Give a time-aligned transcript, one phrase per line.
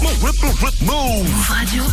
[0.00, 1.84] Move Radio.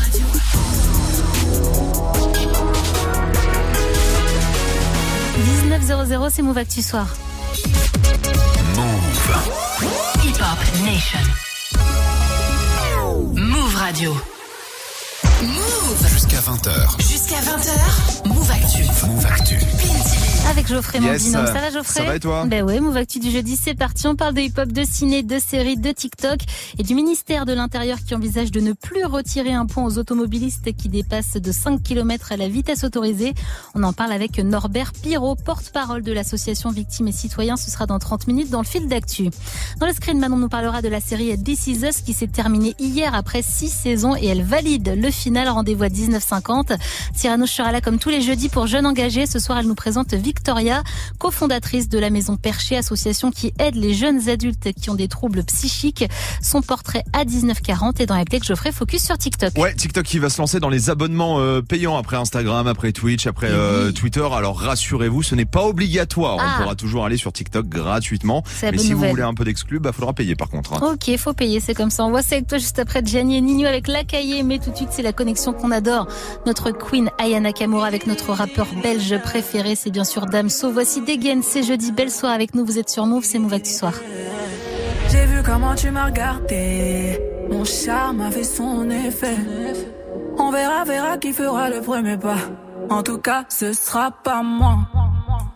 [5.80, 7.08] h c'est Move Actu Soir.
[8.76, 9.18] Move.
[10.24, 11.20] Hip Hop Nation.
[13.36, 14.16] Move Radio.
[15.42, 17.00] Move Jusqu'à 20h.
[17.02, 18.28] Jusqu'à 20h.
[18.28, 18.84] Move Actu.
[19.08, 19.58] Move Actu.
[20.50, 21.24] Avec Geoffrey Yes.
[21.32, 21.46] Mandino.
[21.48, 22.02] Ça va Geoffrey?
[22.02, 22.46] Ça va et toi?
[22.46, 24.06] Ben ouais, Move Actu du jeudi, c'est parti.
[24.08, 26.40] On parle de hip-hop, de ciné, de séries, de TikTok
[26.78, 30.76] et du ministère de l'Intérieur qui envisage de ne plus retirer un point aux automobilistes
[30.76, 33.34] qui dépassent de 5 km à la vitesse autorisée.
[33.74, 37.56] On en parle avec Norbert Pirot, porte-parole de l'association Victimes et Citoyens.
[37.58, 39.30] Ce sera dans 30 minutes dans le fil d'actu.
[39.80, 42.76] Dans le screen, Manon nous parlera de la série This Is Us qui s'est terminée
[42.80, 45.48] hier après 6 saisons et elle valide le final.
[45.50, 46.78] Rendez-vous à 19h50.
[47.14, 49.26] Cyrano sera là comme tous les jeudis pour jeunes engagés.
[49.26, 50.84] Ce soir, elle nous présente Victoria,
[51.20, 55.44] cofondatrice de la Maison Perchée, association qui aide les jeunes adultes qui ont des troubles
[55.44, 56.06] psychiques.
[56.42, 59.58] Son portrait à 19h40 et dans la que Geoffrey focus sur TikTok.
[59.58, 63.26] Ouais, TikTok qui va se lancer dans les abonnements euh, payants après Instagram, après Twitch,
[63.26, 64.28] après euh, Twitter.
[64.32, 66.38] Alors rassurez-vous, ce n'est pas obligatoire.
[66.40, 66.56] Ah.
[66.60, 68.44] On pourra toujours aller sur TikTok gratuitement.
[68.62, 69.08] Mais si nouvelle.
[69.08, 70.74] vous voulez un peu d'exclus, bah faudra payer par contre.
[70.74, 70.94] hein.
[70.94, 72.04] Ok, faut payer, c'est comme ça.
[72.06, 74.44] On voit ça avec toi juste après Gianni et Nino avec La Cahier.
[74.44, 76.08] Mais tout de suite, c'est la connexion qu'on adore.
[76.46, 80.72] Notre queen Ayana Kamura avec notre rappeur belge préféré, c'est bien sûr Damso.
[80.72, 81.92] Voici Dégaine, c'est jeudi.
[81.92, 82.66] Belle soirée avec nous.
[82.66, 83.94] Vous êtes sur Move, c'est Move Actu Soir.
[85.10, 87.20] J'ai vu comment tu m'as regardé.
[87.50, 89.38] Mon charme a fait son effet.
[90.38, 92.38] On verra, verra qui fera le premier pas.
[92.90, 94.78] En tout cas, ce sera pas moi.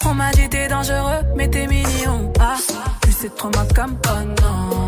[0.05, 2.33] On m'a dit t'es dangereux, mais t'es mignon.
[2.39, 2.57] Ah,
[3.03, 3.97] tu sais trop ma cam.
[4.07, 4.85] Oh non,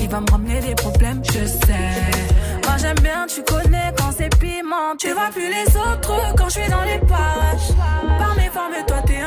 [0.00, 2.35] il va me ramener des problèmes, je sais.
[2.66, 4.96] Moi j'aime bien, tu connais quand c'est piment.
[4.98, 7.70] Tu vois plus les autres quand je suis dans les parages.
[8.18, 9.22] Par mes formes, toi t'es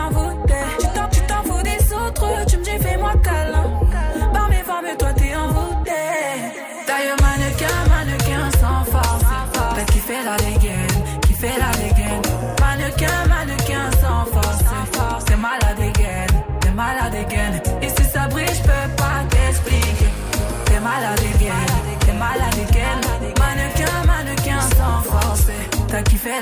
[0.93, 1.18] t'en, tu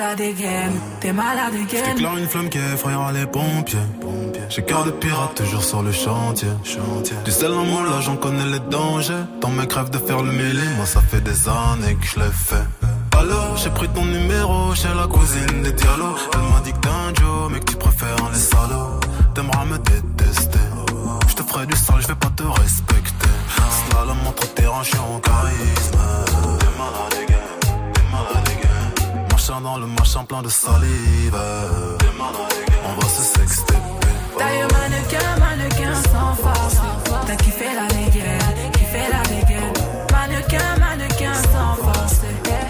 [0.08, 1.84] La dégaine, t'es malade dégaine.
[1.86, 3.78] J'éclaire une flamme qui effrayera les pompiers.
[4.48, 6.48] J'ai cœur de pirate toujours sur le chantier.
[7.26, 9.26] Du sel en moi là j'en connais les dangers.
[9.42, 12.32] Dans mes crèves de faire le mêlé, moi ça fait des années que je l'ai
[12.32, 12.68] fait.
[13.18, 16.22] Alors j'ai pris ton numéro chez la cousine des dialogues.
[16.36, 19.02] Elle m'a dit que t'es un Joe, mais que tu préfères les salauds.
[19.36, 20.68] T'aimeras me détester.
[21.28, 23.28] Je te ferai du sale, je vais pas te respecter.
[24.26, 25.98] Entre terrain, je suis en charisme.
[26.60, 27.10] T'es malade.
[27.10, 27.27] T'es malade,
[29.48, 31.38] dans le machin plein de salive.
[32.86, 33.76] On va se sexter.
[34.38, 36.76] D'ailleurs, mannequin, mannequin sans force.
[37.26, 39.74] T'as kiffé la dégaine, kiffé la dégaine.
[40.12, 42.18] Mannequin, mannequin sans force.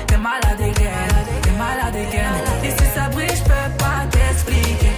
[0.06, 2.64] T'es malade dégaine, t'es malade dégaine.
[2.64, 4.92] Et si ça brille, je peux pas t'expliquer.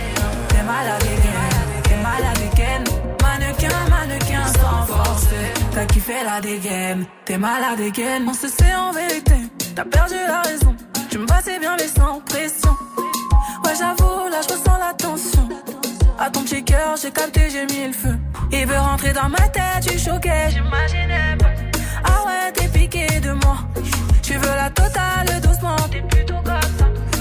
[0.50, 2.84] T'es malade dégaine, t'es malade dégaine.
[3.24, 5.28] Mannequin, mannequin sans force.
[5.74, 8.26] T'as kiffé la dégaine, t'es malade dégaine.
[8.28, 9.36] On se sait en vérité,
[9.76, 10.76] t'as perdu la raison.
[11.09, 12.75] Tu me passais bien mais sans pression.
[13.64, 15.50] Ouais, j'avoue, là je ressens la tension.
[16.20, 18.16] À ton petit cœur, j'ai capté, j'ai mis le feu.
[18.52, 21.52] Il veut rentrer dans ma tête, tu choquais, j'imaginais pas.
[22.03, 23.58] Ah ouais, t'es piqué de moi.
[24.22, 26.59] Tu veux la totale doucement, t'es plutôt ça.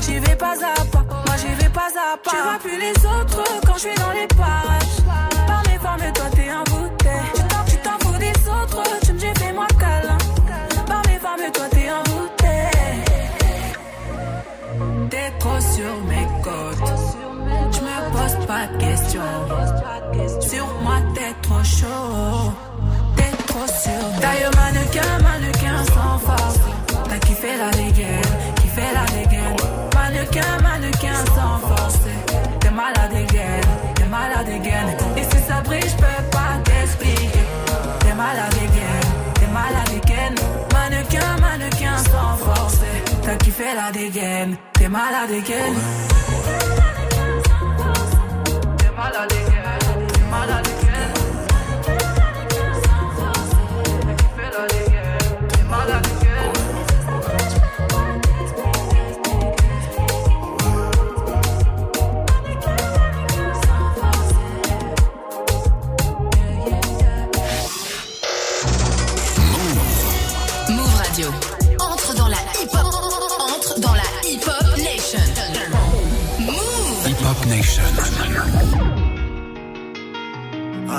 [0.03, 2.31] J'y vais pas à pas, moi j'y vais pas à pas.
[2.31, 4.99] Tu vois plus les autres quand je suis dans les parages.
[5.47, 6.27] Par mes formes, toi
[15.11, 16.93] T'es trop sur mes côtes.
[17.73, 19.21] Je me pose pas de questions.
[20.41, 22.53] Sur moi, t'es trop chaud.
[23.17, 24.21] T'es trop sur.
[24.21, 26.59] D'ailleurs, mannequin, mannequin sans force.
[27.09, 28.23] T'as kiffé la dégaine,
[28.57, 29.57] kiffé la dégaine.
[29.95, 31.99] Mannequin, mannequin sans force.
[32.61, 34.97] T'es malade dégaine, t'es malade dégaine.
[35.17, 37.47] Et si ça brille, je peux pas t'expliquer.
[38.01, 40.35] T'es malade dégaine, t'es malade dégaine.
[40.73, 42.79] Mannequin, mannequin sans force.
[43.23, 44.57] T'as kiffé la dégaine,
[44.89, 45.75] t'es malade dégaine.
[48.79, 49.58] T'es malade dégaine,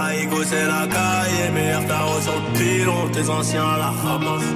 [0.10, 4.52] Taïgo c'est la caille, meilleur tarot sur le pilon, tes anciens à la ramasse.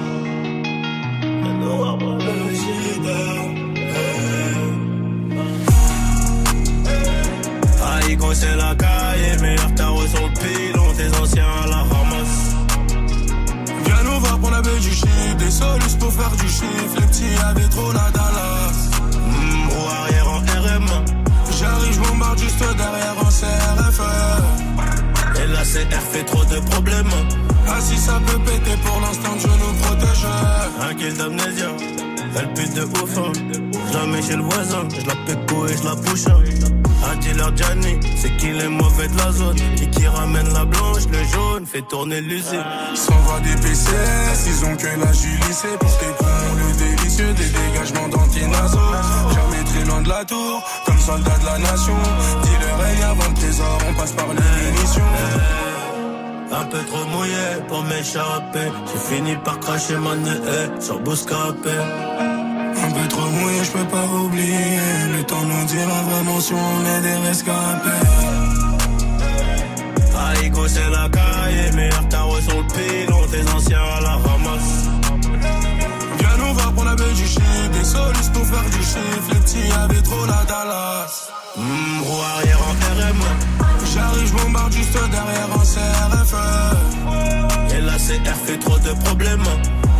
[7.78, 12.56] Taïgo c'est la caille, meilleur tarot sur pilon, tes anciens la ramasse.
[13.84, 15.04] Viens nous voir pour la Belgique,
[15.38, 18.90] des solus pour faire du chiffre, les petits avaient trop la Dallas.
[19.12, 20.88] Mmh, roue arrière en RM,
[21.60, 23.63] j'arrive, je bombarde juste derrière en serre.
[25.74, 27.10] CR fait trop de problèmes.
[27.66, 30.24] Ah si ça peut péter pour l'instant, Dieu nous protège.
[30.80, 31.70] Un kill d'amnésia,
[32.36, 33.18] elle pute de ouf.
[33.18, 33.32] hein.
[33.90, 36.28] Je la mets chez le voisin, je la péco et je la pousse.
[37.10, 39.56] Un dealer Gianni, c'est qu'il est mauvais de la zone.
[39.82, 42.64] Et qui ramène la blanche, le jaune, fait tourner l'usine.
[42.94, 47.50] S'en va des PCS, ils ont que la lycée pour tes cons, le délicieux des
[47.50, 48.78] dégagements d'antinazo.
[49.34, 51.96] Jamais très loin de la tour, comme soldat de la nation.
[52.42, 55.02] Dealer règne avant le trésor, on passe par les munitions.
[56.52, 58.70] Un peu trop mouillé pour m'échapper.
[58.86, 62.33] J'ai fini par cracher ma nez sur Bouscapé.
[62.84, 64.78] Un peu trop mouillé, je peux pas oublier.
[65.16, 68.04] Le temps nous dira vraiment si on est des rescapés.
[70.26, 74.84] Aïgo, c'est la caille, meilleur tarot sur le pilon, tes anciens à la ramasse.
[76.18, 79.28] Viens nous voir pour la baie du shit, des solus pour faire du chiffre.
[79.32, 81.30] Les petits avaient trop la Dallas.
[81.56, 83.22] Mmh, roue arrière en RM.
[83.94, 86.34] J'arrive, je bombarde juste derrière en CRFE.
[87.76, 89.48] Et la CR fait trop de problèmes.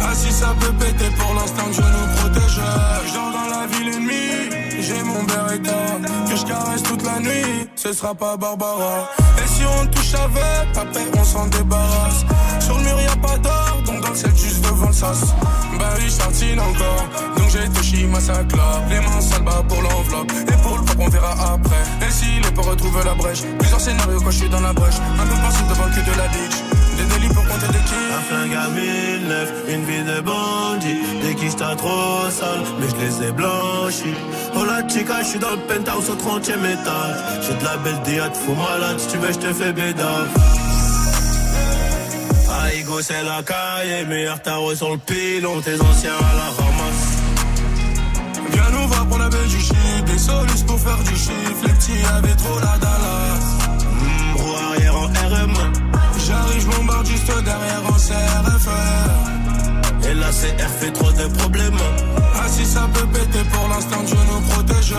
[0.04, 2.60] Ah si ça peut péter pour l'instant, Dieu nous protège.
[3.06, 5.98] Je dors dans la ville ennemie, j'ai mon Beretta
[6.28, 7.68] que je caresse toute la nuit.
[7.74, 9.08] Ce sera pas Barbara.
[9.42, 12.24] Et si on touche avec, après on s'en débarrasse.
[12.60, 15.34] Sur le mur y a pas d'or, donc dans le ciel juste devant le sas.
[15.78, 17.04] Bah oui, je encore,
[17.36, 18.80] donc j'ai touché ma sac là.
[18.88, 22.06] Les mains sales bas pour l'enveloppe, et pour le pop on verra après.
[22.06, 24.96] Et s'il est pour retrouver la brèche, plusieurs scénarios quand je suis dans la brèche.
[25.20, 26.63] Un peu pensif devant que de la bitch.
[26.96, 28.12] Des délits pour compter des kills.
[28.16, 31.00] Un flingue à 1009, une vie de bandit.
[31.22, 34.14] Des quiches t'as trop sale, mais je les ai blanchis.
[34.56, 37.16] Oh la chica, je suis dans le penthouse au 30 e étage.
[37.42, 40.28] J'ai de la belle dia, te fous malade, si tu veux, je te fais bédave.
[42.62, 47.14] Aïgo, c'est la caille, meilleur tarot sur le pilon, tes anciens à la ramasse.
[48.50, 51.64] Viens nous voir pour la shit, des solus pour faire du chiffre.
[51.64, 53.53] Les petits avaient trop la Dallas.
[56.34, 58.68] J'arrive, je bombarde juste derrière en CRFE.
[60.08, 61.78] Et la CR fait trop de problèmes.
[62.34, 64.94] Ah si ça peut péter pour l'instant, Dieu nous protège.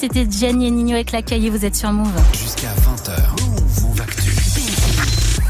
[0.00, 1.20] C'était Gianni et Nino avec la
[1.50, 2.08] vous êtes sur Move.
[2.32, 2.69] Jusqu'à 20h.
[2.69, 2.69] Move Actu.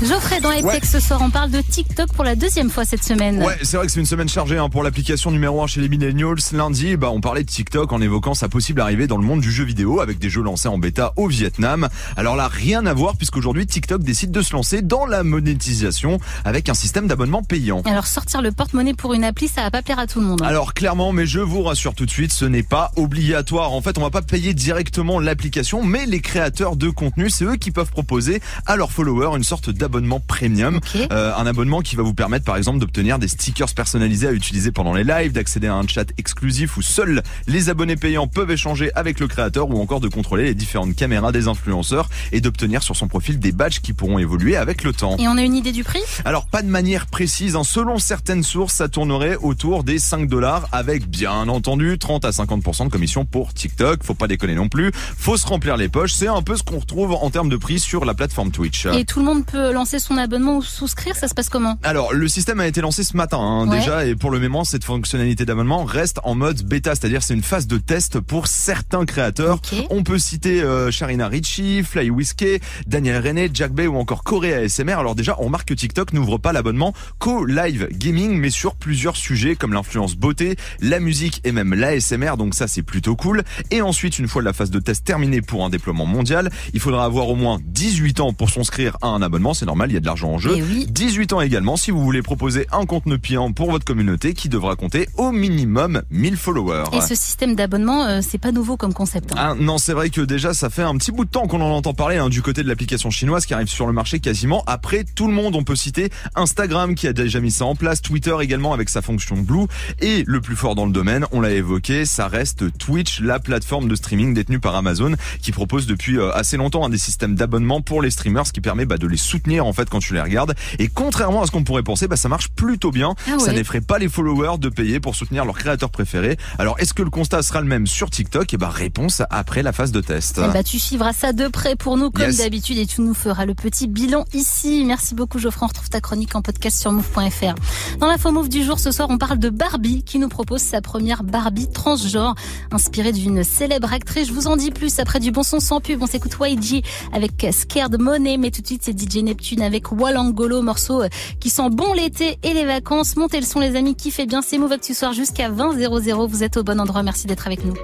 [0.03, 3.43] Geoffrey, dans Hightech ce soir, on parle de TikTok pour la deuxième fois cette semaine.
[3.43, 5.91] Ouais, c'est vrai que c'est une semaine chargée hein, pour l'application numéro 1 chez les
[5.91, 6.37] millennials.
[6.53, 9.53] Lundi, bah, on parlait de TikTok en évoquant sa possible arrivée dans le monde du
[9.53, 11.89] jeu vidéo avec des jeux lancés en bêta au Vietnam.
[12.17, 16.71] Alors là, rien à voir puisqu'aujourd'hui TikTok décide de se lancer dans la monétisation avec
[16.71, 17.83] un système d'abonnement payant.
[17.85, 20.41] Alors sortir le porte-monnaie pour une appli, ça va pas plaire à tout le monde.
[20.43, 20.47] hein.
[20.47, 23.73] Alors clairement, mais je vous rassure tout de suite, ce n'est pas obligatoire.
[23.75, 27.57] En fait, on va pas payer directement l'application, mais les créateurs de contenu, c'est eux
[27.57, 29.90] qui peuvent proposer à leurs followers une sorte d'abonnement
[30.27, 30.77] premium.
[30.77, 31.09] Ok.
[31.13, 34.73] Euh, un abonnement qui va vous permettre par exemple d'obtenir des stickers personnalisés à utiliser
[34.73, 38.91] pendant les lives, d'accéder à un chat exclusif où seuls les abonnés payants peuvent échanger
[38.95, 42.97] avec le créateur ou encore de contrôler les différentes caméras des influenceurs et d'obtenir sur
[42.97, 45.17] son profil des badges qui pourront évoluer avec le temps.
[45.19, 46.01] Et on a une idée du prix?
[46.25, 47.65] Alors pas de manière précise, hein.
[47.65, 52.85] selon certaines sources, ça tournerait autour des 5 dollars avec bien entendu 30 à 50%
[52.85, 54.03] de commission pour TikTok.
[54.03, 54.93] Faut pas déconner non plus.
[54.95, 56.13] Faut se remplir les poches.
[56.13, 58.87] C'est un peu ce qu'on retrouve en termes de prix sur la plateforme Twitch.
[58.87, 61.79] Et tout le monde peut lancer son abonnement ou souscrire, ça se passe comment?
[61.83, 63.79] Alors, le système a été lancé ce matin hein, Ouais.
[63.79, 67.43] déjà, et pour le moment, cette fonctionnalité d'abonnement reste en mode bêta, c'est-à-dire c'est une
[67.43, 69.59] phase de test pour certains créateurs.
[69.89, 74.53] On peut citer euh, Sharina Ricci, Fly Whiskey, Daniel René, Jack Bay ou encore Corée
[74.55, 74.93] ASMR.
[74.99, 79.17] Alors déjà, on remarque que TikTok n'ouvre pas l'abonnement qu'au live gaming, mais sur plusieurs
[79.17, 82.37] sujets comme l'influence beauté, la musique et même l'ASMR.
[82.37, 83.45] Donc ça, c'est plutôt cool.
[83.71, 87.05] Et ensuite, une fois la phase de test terminée pour un déploiement mondial, il faudra
[87.07, 89.55] avoir au moins 18 ans pour s'inscrire à un abonnement.
[89.55, 90.53] C'est normal, il y a de l'argent en jeu.
[90.57, 90.87] Eh oui.
[90.91, 94.75] 18 ans également si vous voulez proposer un contenu payant pour votre communauté qui devra
[94.75, 96.85] compter au minimum 1000 followers.
[96.93, 99.31] Et ce système d'abonnement, euh, c'est pas nouveau comme concept.
[99.33, 99.37] hein.
[99.39, 101.71] Ah, non, c'est vrai que déjà ça fait un petit bout de temps qu'on en
[101.71, 105.05] entend parler hein, du côté de l'application chinoise qui arrive sur le marché quasiment après
[105.05, 105.55] tout le monde.
[105.55, 109.03] On peut citer Instagram qui a déjà mis ça en place, Twitter également avec sa
[109.03, 109.67] fonction Blue
[110.01, 113.87] et le plus fort dans le domaine, on l'a évoqué, ça reste Twitch, la plateforme
[113.89, 117.81] de streaming détenue par Amazon qui propose depuis euh, assez longtemps hein, des systèmes d'abonnement
[117.83, 120.21] pour les streamers, ce qui permet bah, de les soutenir en fait quand tu les
[120.21, 120.55] regardes.
[120.79, 123.15] Et contrairement à ce qu'on pourrait penser, bah, ça marche plutôt bien.
[123.29, 126.37] Ah Ça n'effraie pas les followers de payer pour soutenir leurs créateurs préférés.
[126.59, 128.53] Alors est-ce que le constat sera le même sur TikTok?
[128.55, 130.41] Et bah réponse après la phase de test.
[130.45, 132.39] Eh bah, tu suivras ça de près pour nous comme Yes.
[132.39, 134.85] d'habitude et tu nous feras le petit bilan ici.
[134.87, 135.65] Merci beaucoup Geoffrey.
[135.65, 137.55] On retrouve ta chronique en podcast sur move.fr.
[137.99, 140.81] Dans l'info move du jour ce soir, on parle de Barbie qui nous propose sa
[140.81, 142.35] première Barbie transgenre
[142.71, 144.29] inspirée d'une célèbre actrice.
[144.29, 146.03] Je vous en dis plus après du bon son sans pub.
[146.03, 150.63] On s'écoute YG avec Scared Money, mais tout de suite c'est DJ Neptune avec Walangolo,
[150.63, 151.09] morceau euh,
[151.41, 153.17] qui sent bon l'été et les vacances.
[153.17, 154.43] Montez le son les amis, kiffez bien.
[154.43, 156.27] C'est Move Actu Soir jusqu'à 20 00.
[156.27, 157.03] Vous êtes au bon endroit.
[157.03, 157.75] Merci d'être avec nous.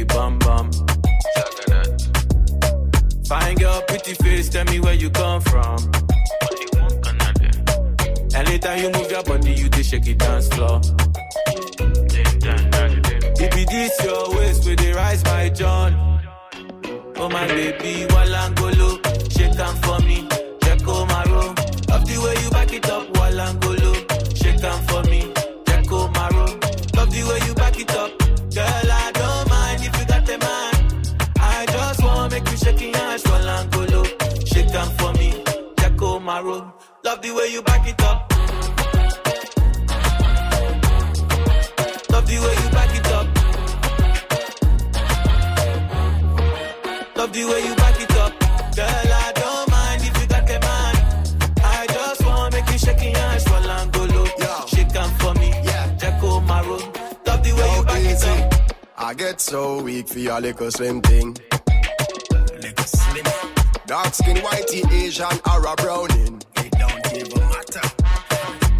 [0.00, 0.70] The biggie bum bum.
[3.26, 5.78] Fine girl, pretty face, tell me where you come from.
[8.34, 10.80] Anytime you move your body, you dey shake it dance floor.
[13.42, 15.94] It this your waist, with the rise my John.
[17.16, 18.98] Oh my baby, Walangolo,
[19.32, 20.26] shake am for me,
[37.30, 38.18] the way you back it up.
[42.10, 43.26] Love the way you back it up.
[47.16, 48.32] Love the way you back it up.
[48.74, 50.94] Girl, I don't mind if you got a man.
[51.62, 54.24] I just wanna make you shake your ass while Angolo.
[54.38, 54.66] Yeah.
[54.66, 55.50] Shake 'em for me.
[55.62, 55.86] Yeah.
[56.00, 56.78] Jacko Maro.
[57.26, 58.38] Love the way you back it up.
[58.98, 61.36] I get so weak for your little slim thing.
[62.64, 63.26] Little slim,
[63.86, 66.40] Dark skin, whitey, Asian, or a browning.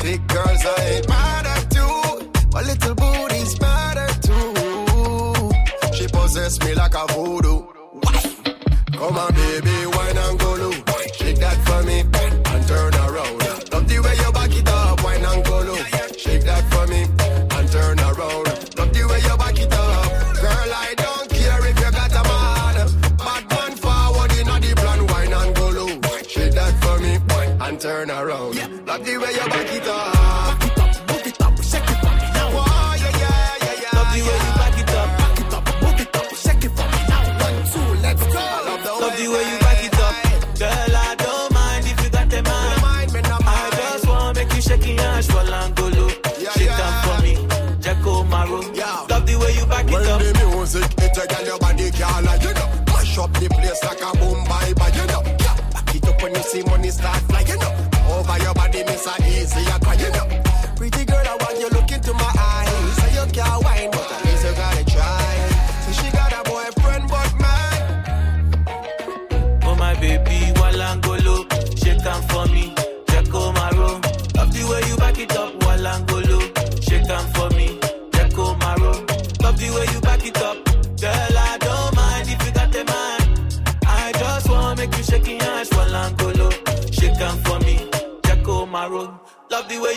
[0.02, 2.32] Big girls I ain't mad at you.
[2.52, 5.52] My little booty's matter too.
[5.92, 7.62] She possess me like a voodoo.
[8.92, 9.79] Come on, baby,
[51.18, 52.68] a girl, your body can't lie, you know.
[52.86, 55.22] Mash up the place like a boom bye bye, you know.
[55.24, 57.29] Yeah, back it up when you see money start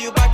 [0.03, 0.32] you back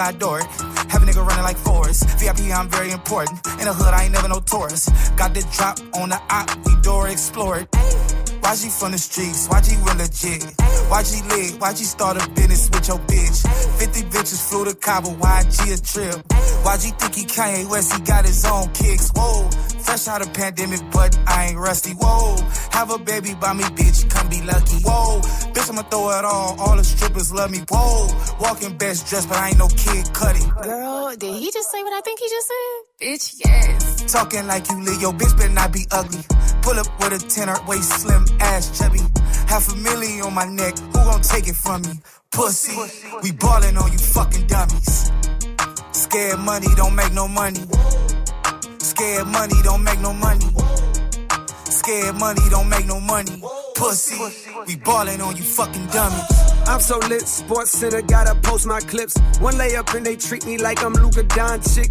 [0.00, 0.46] I adore it.
[0.88, 2.08] Have a nigga running like Forrest.
[2.18, 3.38] VIP, I'm very important.
[3.60, 4.88] In the hood, I ain't never no tourist.
[5.16, 7.66] Got the drop on the op, we door explore
[8.40, 8.46] it.
[8.46, 10.42] YG from the streets, YG real legit.
[10.90, 13.78] YG lit, YG start a business with your bitch.
[13.78, 16.26] 50 bitches flew to Cabo, YG a trip.
[16.64, 19.10] YG think he Kanye West, he got his own kicks.
[19.14, 19.48] Whoa,
[19.80, 21.92] fresh out of pandemic, but I ain't rusty.
[21.92, 22.36] Whoa,
[22.72, 24.76] have a baby by me, bitch, come be lucky.
[24.82, 25.20] Whoa,
[25.52, 27.60] bitch, I'ma throw it all, all the strippers love me.
[27.68, 28.08] Whoa,
[28.40, 30.48] walking best dressed, but I ain't no kid cutting.
[30.62, 32.89] Girl, did he just say what I think he just said?
[33.00, 34.12] Bitch, yes.
[34.12, 36.20] Talking like you live, yo, bitch better not be ugly.
[36.60, 39.00] Pull up with a tenor, waist slim, ass chubby.
[39.48, 41.92] Half a million on my neck, who gon' take it from me?
[42.30, 42.76] Pussy,
[43.22, 45.10] we ballin' on you fucking dummies.
[45.92, 47.60] Scared money don't make no money.
[48.78, 50.46] Scared money don't make no money.
[51.64, 53.42] Scared money don't make no money.
[53.76, 54.20] Pussy,
[54.66, 56.26] we ballin' on you fucking dummies.
[56.66, 59.16] I'm so lit, sports center, gotta post my clips.
[59.40, 61.90] One layup and they treat me like I'm Luka Doncic.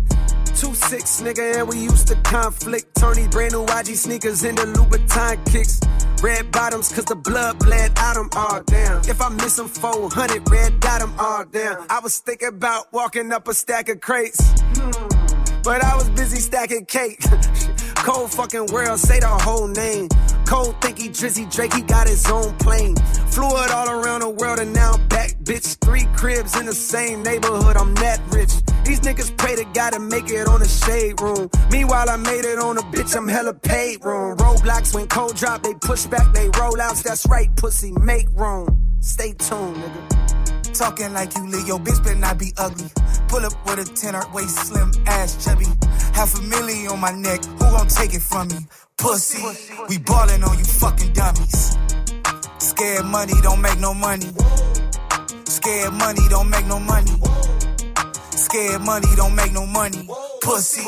[0.56, 2.96] Two six, nigga, and we used to conflict.
[3.16, 5.80] These brand new YG sneakers into Louboutin kicks.
[6.22, 9.02] Red bottoms, cause the blood bled out them all down.
[9.10, 11.86] If I miss them 400, red dot them all down.
[11.90, 14.40] I was thinking about walking up a stack of crates.
[15.64, 17.20] But I was busy stacking cake.
[17.96, 20.08] Cold fucking world, say the whole name.
[20.50, 22.96] Cold think he Drizzy Drake, he got his own plane.
[23.30, 25.78] Flew it all around the world and now I'm back, bitch.
[25.86, 28.54] Three cribs in the same neighborhood, I'm that rich.
[28.84, 31.52] These niggas pray to God to make it on the shade room.
[31.70, 34.38] Meanwhile, I made it on a bitch, I'm hella paid room.
[34.38, 37.04] Roadblocks when cold drop, they push back, they roll outs.
[37.04, 38.98] That's right, pussy, make room.
[39.02, 40.74] Stay tuned, nigga.
[40.74, 42.90] Talking like you lit, yo, bitch better not be ugly.
[43.28, 45.66] Pull up with a tenor, waist slim, ass chubby.
[46.14, 48.58] Half a million on my neck, who gon' take it from me?
[49.00, 49.42] Pussy,
[49.88, 51.78] we ballin' on you fucking dummies.
[52.58, 54.28] Scared money don't make no money.
[55.46, 57.12] Scared money don't make no money.
[58.32, 60.08] Scared money don't make no money.
[60.42, 60.82] Pussy,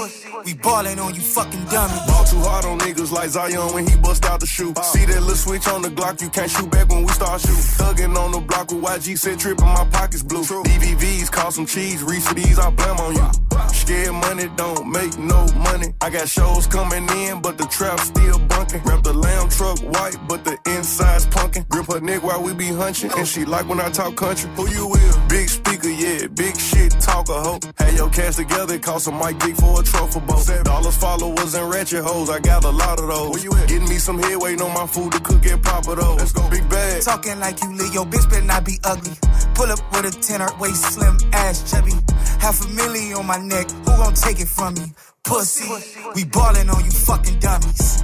[0.45, 1.99] we ballin' on you fucking dummies.
[2.07, 4.73] Ball too hard on niggas like Zion when he bust out the shoe.
[4.75, 4.81] Uh.
[4.81, 7.57] See that little switch on the Glock, you can't shoot back when we start shoot.
[7.77, 10.43] Thuggin' on the block with YG said trippin', my pockets blue.
[10.43, 13.29] DVVs cost some cheese, Reese for these, I blame on you.
[13.73, 15.93] Scared money don't make no money.
[16.01, 18.81] I got shows coming in, but the trap still bunkin'.
[18.83, 21.65] Wrap the lamb truck white, but the inside's punkin'.
[21.69, 24.49] Grip her neck while we be hunchin', and she like when I talk country.
[24.55, 25.29] Who you with?
[25.29, 25.49] Big
[25.89, 27.59] yeah, big shit, talker hoe.
[27.77, 30.45] Had your cash together, cost some Mike Dick for a truffle boat.
[30.63, 33.29] Dollars, followers, and ratchet hoes, I got a lot of those.
[33.31, 33.67] Where you at?
[33.67, 36.17] Getting me some head, waiting on my food to cook and pop it those.
[36.17, 37.01] Let's go, big bag.
[37.03, 39.11] Talking like you lit, yo, bitch better not be ugly.
[39.55, 41.93] Pull up with a tenor, waist slim, ass chubby.
[42.39, 44.93] Half a million on my neck, who gon' take it from me?
[45.23, 45.69] Pussy,
[46.15, 48.03] we ballin' on you fucking dummies.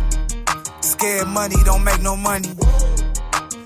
[0.82, 2.50] Scared money don't make no money.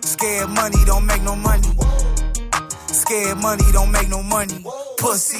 [0.02, 1.68] Scared money don't make no money.
[3.12, 4.64] Scared money don't make no money.
[4.96, 5.38] Pussy,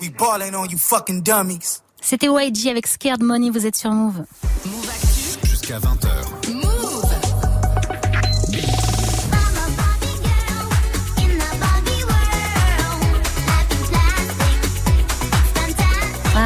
[0.00, 1.80] we ballin' on you fucking dummies.
[2.00, 4.24] C'était YG avec Scared Money, vous êtes sur Move.
[5.44, 6.71] Jusqu'à 20h.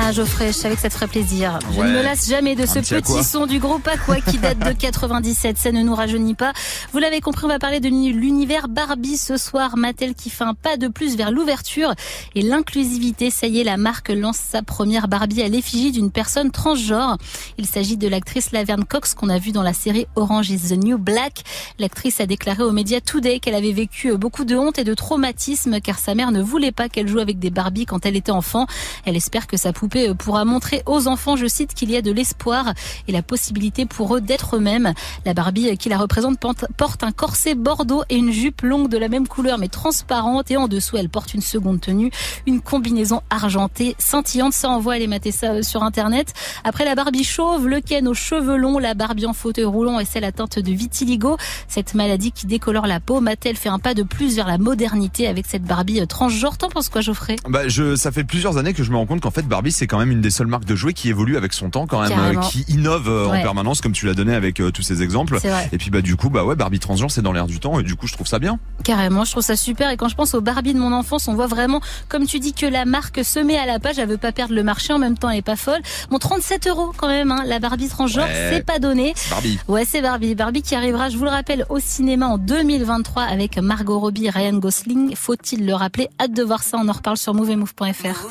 [0.09, 1.59] Ah Geoffrey, je savais que ça te ferait plaisir.
[1.73, 1.89] Je Ouais.
[1.89, 5.59] ne me lasse jamais de ce petit son du groupe Aqua qui date de 97.
[5.59, 6.53] Ça ne nous rajeunit pas.
[6.93, 9.77] Vous l'avez compris, on va parler de l'univers Barbie ce soir.
[9.77, 11.93] Mattel qui fait un pas de plus vers l'ouverture
[12.37, 13.31] et l'inclusivité.
[13.31, 17.17] Ça y est, la marque lance sa première Barbie à l'effigie d'une personne transgenre.
[17.59, 20.79] Il s'agit de l'actrice Laverne Cox qu'on a vue dans la série Orange is the
[20.85, 21.43] New Black.
[21.81, 25.81] L'actrice a déclaré aux médias Today qu'elle avait vécu beaucoup de honte et de traumatisme
[25.81, 28.67] car sa mère ne voulait pas qu'elle joue avec des Barbies quand elle était enfant.
[29.05, 32.13] Elle espère que sa poupée pourra montrer aux enfants, je cite, qu'il y a de
[32.13, 32.73] l'espoir
[33.09, 34.93] et la possibilité pour eux d'être eux-mêmes.
[35.25, 39.09] La Barbie qui la représente porte un corset bordeaux et une jupe longue de la
[39.09, 42.11] même couleur mais transparente et en dessous elle porte une seconde tenue,
[42.47, 44.53] une combinaison argentée scintillante.
[44.53, 46.33] Ça envoie aller mater ça euh, sur internet.
[46.65, 50.05] Après la Barbie chauve, le Ken aux cheveux longs, la Barbie en fauteuil roulant et
[50.05, 51.37] celle atteinte de vitiligo,
[51.69, 55.27] cette maladie qui décolore la peau, Mattel fait un pas de plus vers la modernité
[55.27, 56.57] avec cette Barbie euh, transgenre.
[56.59, 57.37] T'en penses quoi Geoffrey?
[57.49, 59.86] Bah, je, ça fait plusieurs années que je me rends compte qu'en fait Barbie c'est
[59.87, 62.03] quand quand même une des seules marques de jouets qui évolue avec son temps quand
[62.03, 62.43] même, Carrément.
[62.43, 63.39] euh, qui innove euh, Ouais.
[63.39, 65.39] en permanence comme tu l'as donné avec euh, tous ces exemples.
[65.41, 65.51] C'est.
[65.73, 67.83] Et puis bah du coup bah ouais Barbie transgenre c'est dans l'air du temps et
[67.83, 68.59] du coup je trouve ça bien.
[68.85, 69.89] Carrément, je trouve ça super.
[69.91, 72.53] Et quand je pense aux Barbie de mon enfance, on voit vraiment, comme tu dis,
[72.53, 73.99] que la marque se met à la page.
[73.99, 74.93] Elle veut pas perdre le marché.
[74.93, 75.81] En même temps, elle est pas folle.
[76.11, 78.51] Bon, 37 euros quand même, hein, la Barbie transgenre, Ouais.
[78.53, 79.15] c'est pas donné.
[79.31, 79.59] Barbie.
[79.67, 80.35] Ouais, c'est Barbie.
[80.35, 84.31] Barbie qui arrivera, je vous le rappelle, au cinéma en 2023 avec Margot Robbie et
[84.31, 85.17] Ryan Gosling.
[85.17, 86.09] Faut-il le rappeler?
[86.21, 86.77] Hâte de voir ça.
[86.81, 88.29] On en reparle sur moveandmove.fr.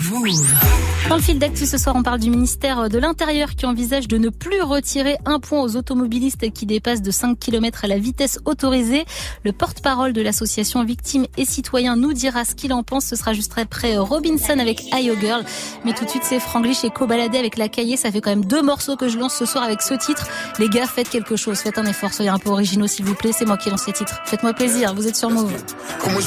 [1.09, 4.17] Dans le fil d'actu ce soir, on parle du ministère de l'Intérieur qui envisage de
[4.17, 8.39] ne plus retirer un point aux automobilistes qui dépassent de 5 km à la vitesse
[8.45, 9.05] autorisée.
[9.43, 13.05] Le porte-parole de l'association Victimes et Citoyens nous dira ce qu'il en pense.
[13.05, 15.43] Ce sera juste après Robinson avec IO Girl.
[15.83, 17.95] Mais tout de suite, c'est Franglish et Cobaladé avec La Cahier.
[17.95, 20.27] Ça fait quand même deux morceaux que je lance ce soir avec ce titre.
[20.57, 21.59] Les gars, faites quelque chose.
[21.59, 22.11] Faites un effort.
[22.11, 23.33] Soyez un peu originaux, s'il vous plaît.
[23.37, 24.19] C'est moi qui lance les titres.
[24.25, 24.95] Faites-moi plaisir.
[24.95, 25.53] Vous êtes sur Move.
[25.99, 26.21] Comment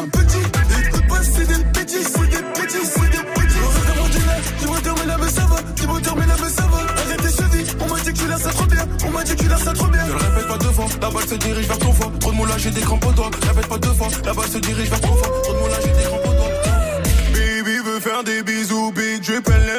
[0.00, 0.44] un petit.
[0.86, 4.10] Écoute pas c'est des petits C'est des petits C'est des petits Dis-moi
[4.58, 5.56] dis-moi dormir là mais ça va.
[5.76, 6.78] Dis-moi dormir là mais ça va.
[7.02, 8.86] Arrêtez ce vide On m'a dit que tu l'as ça trop bien.
[9.06, 10.04] On m'a dit que tu l'as ça trop bien.
[10.04, 12.12] Ne le répète pas deux fois, la balle se dirige vers ton foie.
[12.20, 13.30] Trop de moulage, j'ai des crampes aux doigts.
[13.48, 15.40] Répète pas deux fois, la balle se dirige vers ton foie.
[15.42, 16.50] Trop de moulage, j'ai des crampes aux doigts.
[17.32, 19.69] Baby veut faire des bisous, big drip, elle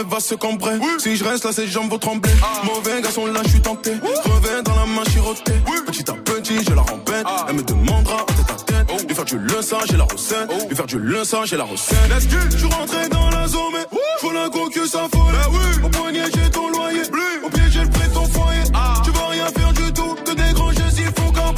[0.00, 0.78] elle va se cambrer.
[0.98, 2.32] Si je reste là, ses jambes vont trembler.
[2.64, 3.92] Mauvais garçon, là, je suis tenté.
[4.24, 5.60] Reviens dans la main chirotée.
[5.86, 7.26] Petit à petit, je la rembête.
[7.48, 9.06] Elle me demandera en tête à tête.
[9.08, 10.68] Lui faire du leçon, j'ai la recette.
[10.68, 11.98] Lui faire du leçon, j'ai la recette.
[12.08, 15.84] Let's get, je suis rentré dans la zone, mais faut la go que ça folle.
[15.84, 17.02] Au poignet, j'ai ton loyer.
[17.44, 18.62] Au pied, j'ai le prix de ton foyer.
[19.04, 20.16] Tu vas rien faire du tout.
[20.24, 21.52] Que des grands gestes, il faut qu'un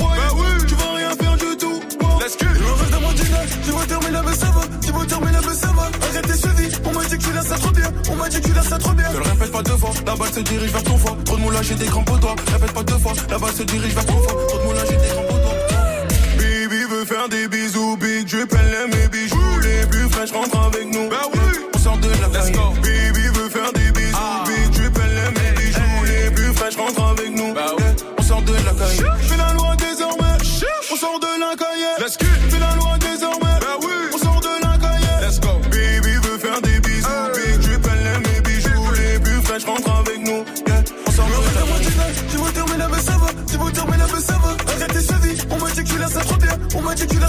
[0.66, 1.80] Tu vas rien faire du tout.
[2.20, 2.48] Let's get.
[2.54, 5.38] Je me reste dans mon dîner, dis-moi terminer mais ça va, dis-moi terminer
[6.12, 6.51] arrêtez ce
[8.40, 9.10] dit tu ça trop bien.
[9.10, 11.16] Ne le répète pas deux fois, la balle se dirige vers ton foie.
[11.24, 12.36] Trop de moulage, j'ai des crampes aux doigts.
[12.52, 14.46] Répète pas deux fois, la balle se dirige vers ton foie.
[14.48, 15.52] Trop de moulage, j'ai des crampes aux doigts.
[16.38, 19.60] Baby veut faire des bisous, big elle aime mes bijoux.
[19.62, 21.08] Les plus fraîches rentrent avec nous.
[21.08, 21.40] Bah oui,
[21.74, 22.52] on sort de la caille.
[22.52, 26.04] Baby veut faire des bisous, big drip, elle aime mes bijoux.
[26.06, 27.52] Les plus fraîches rentrent avec nous.
[27.52, 27.84] Bah oui,
[28.18, 29.04] on sort de la caille.
[29.28, 30.36] Fais la loi désormais,
[30.92, 31.94] on sort de la cahier.
[31.98, 32.26] Let's get.
[32.50, 33.01] Fais la loi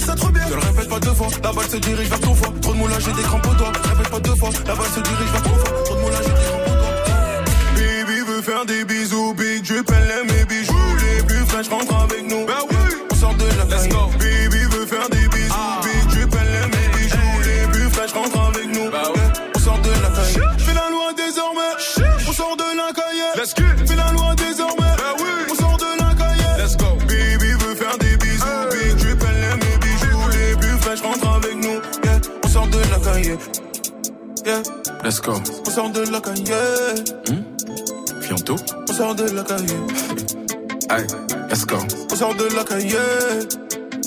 [0.04, 0.46] ça trop bien.
[0.46, 2.54] Ne le répète pas deux fois, la balle se dirige vers ton foie.
[2.62, 3.72] Trop de moulage, j'ai des crampes aux doigts.
[3.90, 5.84] Répète pas deux fois, la balle se dirige vers ton foie.
[5.86, 6.94] Trop de moulage, j'ai des crampes aux doigts.
[7.76, 10.74] Baby veut faire des bisous, big elle aime mes bijoux.
[11.02, 12.46] Les plus fraîches rentrent avec nous.
[12.46, 12.78] Bah oui,
[13.12, 13.90] on sort de la caille.
[14.20, 14.43] Baby
[33.38, 34.46] caille.
[34.46, 34.62] Yeah,
[35.04, 35.34] let's go.
[35.34, 36.54] On sort de la cahier,
[38.22, 38.56] Fianto?
[38.90, 39.78] on sort de la cahier.
[40.90, 41.06] Hey,
[41.50, 41.78] let's go.
[42.12, 42.98] On sort de la cahier,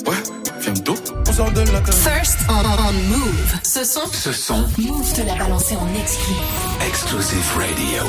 [0.05, 0.15] Ouais,
[0.59, 0.93] Fianto?
[1.27, 2.01] on sort de la cahier.
[2.03, 3.55] First on, on Move.
[3.63, 6.35] Ce son, Ce son Move te l'a balancé en exclu.
[6.87, 8.03] Exclusive Radio.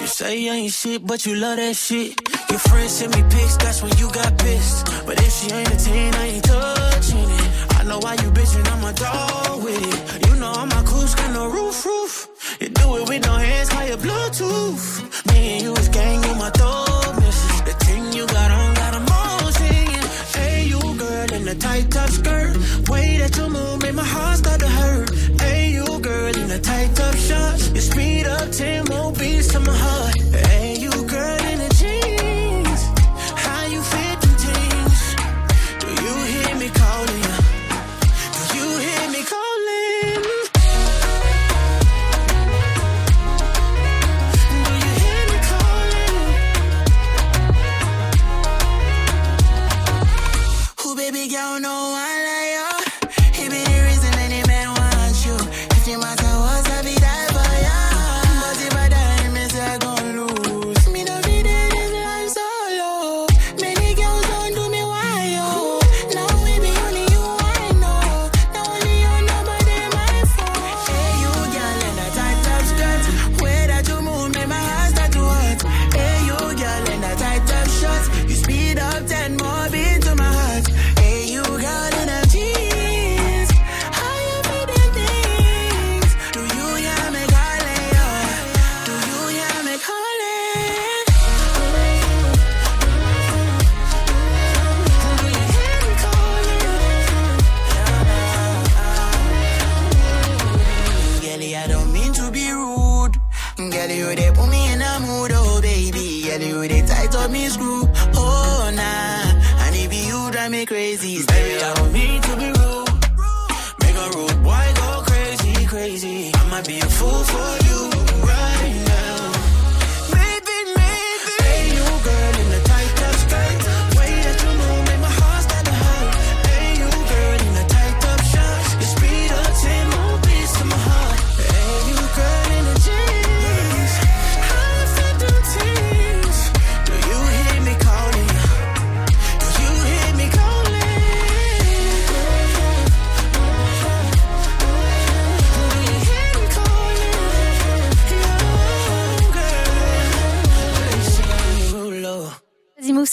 [0.00, 2.27] You say you ain't shit, but you love that shit.
[2.50, 4.86] Your friends send me pics, that's when you got pissed.
[5.06, 7.48] But if she ain't a 10, I ain't touching it.
[7.78, 10.26] I know why you bitchin', I'm a dog with it.
[10.26, 12.28] You know I'm a cool got no roof, roof.
[12.60, 14.84] You do it with no hands, call your Bluetooth.
[15.28, 17.60] Me and you is gang, you my dog, missus.
[17.68, 20.06] The thing you got on, got 'em all singing.
[20.38, 22.56] Hey, you girl in the tight top skirt.
[22.88, 25.08] Way that you move, make my heart start to hurt.
[25.40, 27.68] Hey, you girl in the tight top shorts.
[27.74, 30.14] You speed up 10 more beats to my heart.
[30.46, 31.70] Hey, you girl in the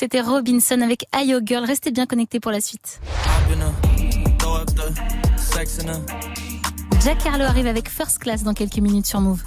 [0.05, 1.65] c'était Robinson avec Ayo Girl.
[1.65, 3.01] Restez bien connectés pour la suite.
[7.03, 9.41] Jack Harlow arrive avec First Class dans quelques minutes sur Move.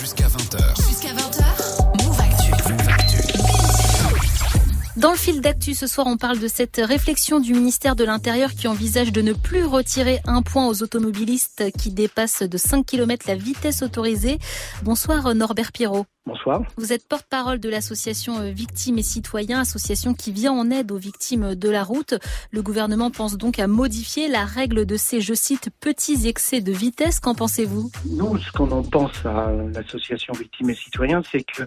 [0.00, 0.88] Jusqu'à 20h.
[0.88, 2.50] Jusqu'à 20h, Move Actu.
[4.96, 8.52] Dans le fil d'actu ce soir, on parle de cette réflexion du ministère de l'Intérieur
[8.54, 13.26] qui envisage de ne plus retirer un point aux automobilistes qui dépassent de 5 km
[13.28, 14.38] la vitesse autorisée.
[14.82, 16.06] Bonsoir Norbert Pirot.
[16.28, 16.60] Bonsoir.
[16.76, 20.98] Vous êtes porte-parole de l'association euh, Victimes et Citoyens, association qui vient en aide aux
[20.98, 22.16] victimes de la route.
[22.50, 26.70] Le gouvernement pense donc à modifier la règle de ces, je cite, petits excès de
[26.70, 27.18] vitesse.
[27.18, 27.90] Qu'en pensez-vous?
[28.10, 31.62] Nous, ce qu'on en pense à l'association Victimes et Citoyens, c'est que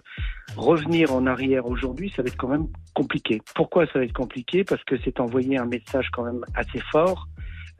[0.55, 3.41] revenir en arrière aujourd'hui, ça va être quand même compliqué.
[3.55, 4.63] Pourquoi ça va être compliqué?
[4.63, 7.27] Parce que c'est envoyer un message quand même assez fort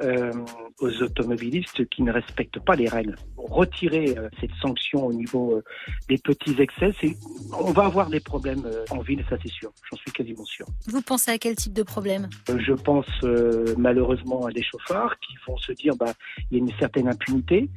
[0.04, 0.32] euh,
[0.80, 3.16] aux automobilistes qui ne respectent pas les règles.
[3.38, 5.64] Retirer euh, cette sanction au niveau euh,
[6.10, 6.92] des petits excès,
[7.60, 9.72] on va avoir des problèmes en ville, ça c'est sûr.
[9.90, 10.66] J'en suis quasiment sûr.
[10.88, 12.30] Vous pensez à quel type de problème?
[12.48, 13.06] Je pense
[13.78, 16.14] malheureusement à des chauffards qui vont se dire bah
[16.50, 17.70] il y a une certaine impunité,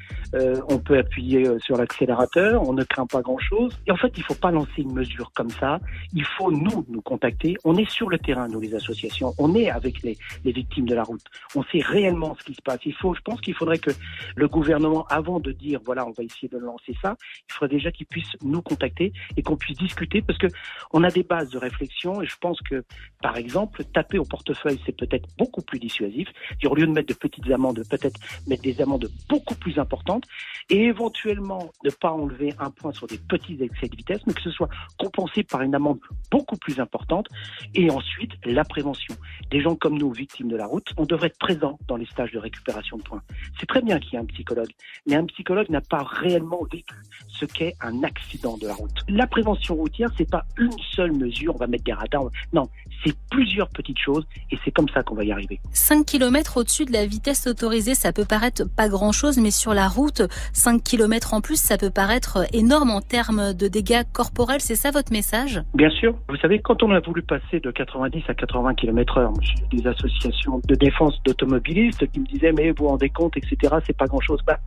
[0.68, 3.78] on peut appuyer sur l'accélérateur, on ne craint pas grand chose.
[3.86, 5.78] Et en fait, il faut pas lancer une mesure comme ça.
[6.12, 7.56] Il faut nous nous contacter.
[7.64, 9.34] On est sur le terrain, nous les associations.
[9.38, 11.24] On est avec les, les victimes de la route.
[11.54, 12.78] On sait réellement ce qui se passe.
[12.84, 13.90] Il faut, je pense qu'il faudrait que
[14.36, 17.16] le gouvernement, avant de dire voilà, on va essayer de lancer ça,
[17.48, 20.46] il faudrait déjà qu'il puisse nous contacter et qu'on puisse discuter parce que
[20.92, 22.84] on a des bases de réflexion et je pense que
[23.22, 26.28] par exemple, taper au portefeuille, c'est peut-être beaucoup plus dissuasif.
[26.64, 30.24] Au lieu de mettre de petites amendes, peut-être mettre des amendes beaucoup plus importantes
[30.70, 34.42] et éventuellement ne pas enlever un point sur des petits excès de vitesse, mais que
[34.42, 35.98] ce soit compensé par une amende
[36.30, 37.26] beaucoup plus importante.
[37.74, 39.14] Et ensuite, la prévention.
[39.50, 42.32] Des gens comme nous, victimes de la route, on devrait être présents dans les stages
[42.32, 43.22] de récupération de points.
[43.58, 44.70] C'est très bien qu'il y ait un psychologue,
[45.06, 46.94] mais un psychologue n'a pas réellement vécu
[47.28, 49.00] ce qu'est un accident de la route.
[49.08, 52.28] La prévention routière, c'est pas une seule mesure, on va mettre des radars.
[52.52, 52.68] Non,
[53.04, 55.60] c'est plusieurs petites choses et c'est comme ça qu'on va y arriver.
[55.72, 59.88] 5 km au-dessus de la vitesse autorisée, ça peut paraître pas grand-chose, mais sur la
[59.88, 64.60] route, 5 km en plus, ça peut paraître énorme en termes de dégâts corporels.
[64.60, 65.62] C'est ça votre message?
[65.74, 66.14] Bien sûr.
[66.28, 69.86] Vous savez, quand on a voulu passer de 90 à 80 km heure, j'ai des
[69.86, 74.06] associations de défense d'automobilistes qui me disaient, mais vous vous rendez compte, etc., c'est pas
[74.06, 74.40] grand chose.
[74.46, 74.58] Bah,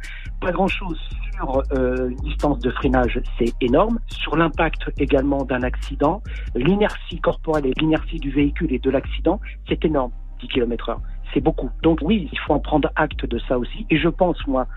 [0.41, 0.99] pas grand chose
[1.33, 3.99] sur euh, une distance de freinage, c'est énorme.
[4.07, 6.21] Sur l'impact également d'un accident,
[6.55, 10.11] l'inertie corporelle et l'inertie du véhicule et de l'accident, c'est énorme.
[10.39, 11.01] 10 km heure.
[11.33, 11.69] C'est beaucoup.
[11.83, 13.85] Donc oui, il faut en prendre acte de ça aussi.
[13.89, 14.67] Et je pense, moi,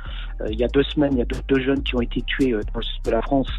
[0.40, 2.22] euh, il y a deux semaines, il y a deux, deux jeunes qui ont été
[2.22, 3.50] tués euh, dans le sud de la France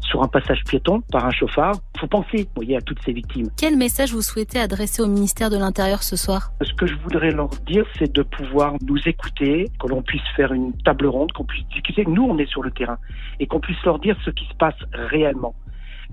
[0.00, 1.74] sur un passage piéton par un chauffard.
[1.94, 3.48] Il faut penser, vous voyez, à toutes ces victimes.
[3.56, 6.52] Quel message vous souhaitez adresser au ministère de l'Intérieur ce soir?
[6.62, 10.52] Ce que je voudrais leur dire, c'est de pouvoir nous écouter, que l'on puisse faire
[10.52, 12.04] une table ronde, qu'on puisse discuter.
[12.06, 12.98] Nous, on est sur le terrain
[13.38, 15.54] et qu'on puisse leur dire ce qui se passe réellement.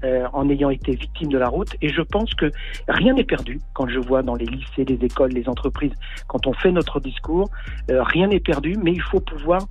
[0.03, 1.75] Euh, en ayant été victime de la route.
[1.81, 2.51] Et je pense que
[2.88, 5.93] rien n'est perdu quand je vois dans les lycées, les écoles, les entreprises,
[6.27, 7.49] quand on fait notre discours,
[7.89, 9.62] euh, rien n'est perdu, mais il faut pouvoir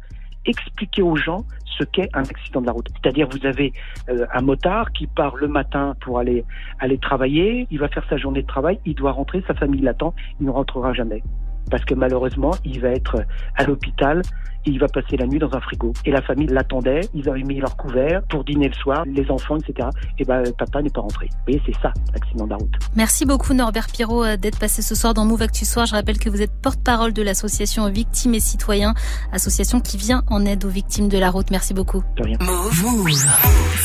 [0.45, 1.45] expliquer aux gens
[1.79, 2.89] ce qu'est un accident de la route.
[2.95, 3.73] C'est-à-dire vous avez
[4.09, 6.45] euh, un motard qui part le matin pour aller
[6.81, 10.13] aller travailler, il va faire sa journée de travail, il doit rentrer, sa famille l'attend,
[10.41, 11.23] il ne rentrera jamais
[11.71, 13.25] parce que malheureusement, il va être
[13.57, 14.23] à l'hôpital
[14.67, 15.93] et il va passer la nuit dans un frigo.
[16.05, 19.57] Et la famille l'attendait, ils avaient mis leur couvert pour dîner le soir, les enfants,
[19.57, 19.89] etc.
[20.19, 21.27] Et ben, papa n'est pas rentré.
[21.31, 22.75] Vous voyez, c'est ça, l'accident de la route.
[22.97, 25.87] Merci beaucoup Norbert Pirot euh, d'être passé ce soir dans Move Actu Soir.
[25.87, 28.95] Je rappelle que vous êtes porte-parole de l'association Victimes et Citoyens,
[29.33, 31.51] association qui vient en aide aux victimes de la route.
[31.51, 32.03] Merci beaucoup.
[32.17, 32.37] De rien.
[32.41, 32.83] Move.
[32.85, 33.11] Move.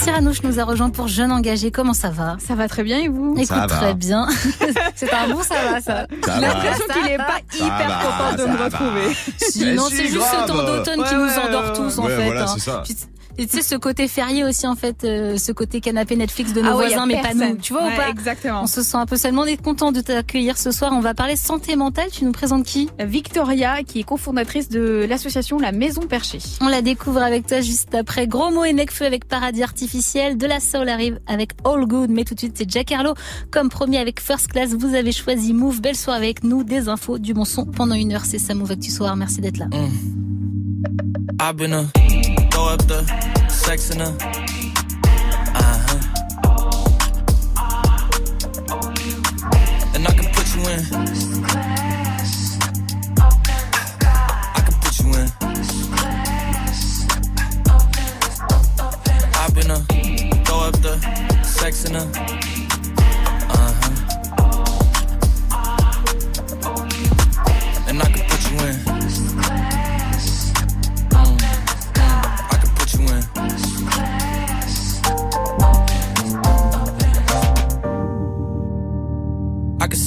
[0.04, 1.72] Cyranouche nous a rejoint pour Jeunes Engagés.
[1.72, 2.38] Comment ça va?
[2.40, 3.36] Ça va très bien et vous?
[3.38, 3.68] Écoute, va.
[3.68, 4.28] très bien.
[4.96, 5.82] C'est un bon ça va ça.
[5.82, 6.40] Ça J'ai va.
[6.48, 7.24] l'impression Ça qu'il est va.
[7.26, 9.16] pas Ça hyper va, content de ça me retrouver.
[9.38, 10.48] Si, Mais non, si, c'est juste ce grave.
[10.48, 12.26] temps d'automne qui Ouais, nous endort ouais, tous en fait.
[12.26, 12.48] voilà, hein.
[12.56, 12.82] c'est ça.
[12.86, 12.96] Puis,
[13.38, 16.62] Et tu sais, ce côté férié aussi, en fait, euh, ce côté canapé Netflix de
[16.62, 17.56] nos Ah ouais, voisins, mais pas nous.
[17.56, 18.64] Tu vois Ouais, ou pas exactement.
[18.64, 19.44] On se sent un peu seulement.
[19.44, 20.92] On est content de t'accueillir ce soir.
[20.94, 22.10] On va parler santé mentale.
[22.12, 22.90] Tu nous présentes qui?
[23.00, 26.40] Victoria, qui est cofondatrice de l'association La Maison Perchée.
[26.60, 30.38] On la découvre avec toi juste après Gros mots et Necfeu avec Paradis Artificiel.
[30.38, 32.10] De la Soul arrive avec All Good.
[32.10, 33.14] Mais tout de suite, c'est Jack Harlow.
[33.50, 35.80] Comme promis avec First Class, vous avez choisi Move.
[35.82, 36.66] Belle soirée avec nous.
[36.66, 38.26] Des infos, du bon son pendant une heure.
[38.26, 39.16] C'est ça Move Actu Soir.
[39.16, 39.68] Merci d'être là.
[41.40, 41.84] I've been a
[42.52, 43.04] throw up the
[43.50, 44.06] sex in a
[45.54, 46.00] uh-huh.
[49.94, 50.80] And I can put you in.
[54.56, 55.28] I can put you in.
[59.36, 59.80] I've been a
[60.46, 60.98] throw up the
[61.44, 62.61] sex in a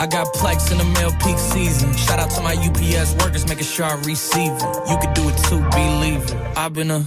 [0.00, 1.94] I got Plex in the mail peak season.
[1.94, 4.62] Shout out to my UPS workers, making sure I receive it.
[4.88, 6.34] You could do it too, believe it.
[6.56, 7.00] I've been a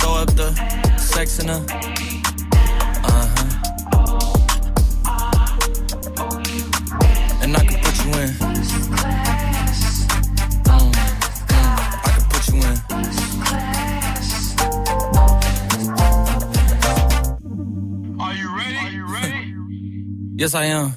[0.00, 0.50] throw up the
[0.96, 1.56] sex in a
[3.04, 3.48] uh-huh.
[7.42, 8.30] And I can put you in.
[12.00, 12.76] I can put you in.
[18.18, 19.42] Are you ready?
[20.34, 20.96] Yes, I am.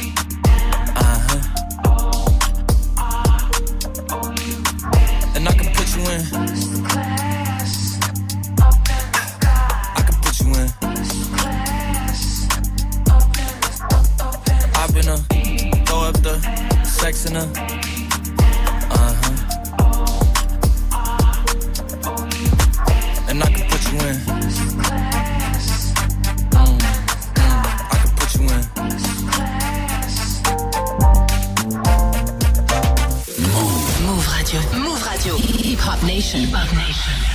[18.91, 19.33] uh-huh.
[23.27, 24.15] And I can put you in.
[28.41, 28.61] In.
[34.05, 34.59] Move Radio.
[34.77, 35.33] Move Radio.
[35.37, 36.41] Hip Hop Nation.
[36.41, 37.30] Hip Hop Nation.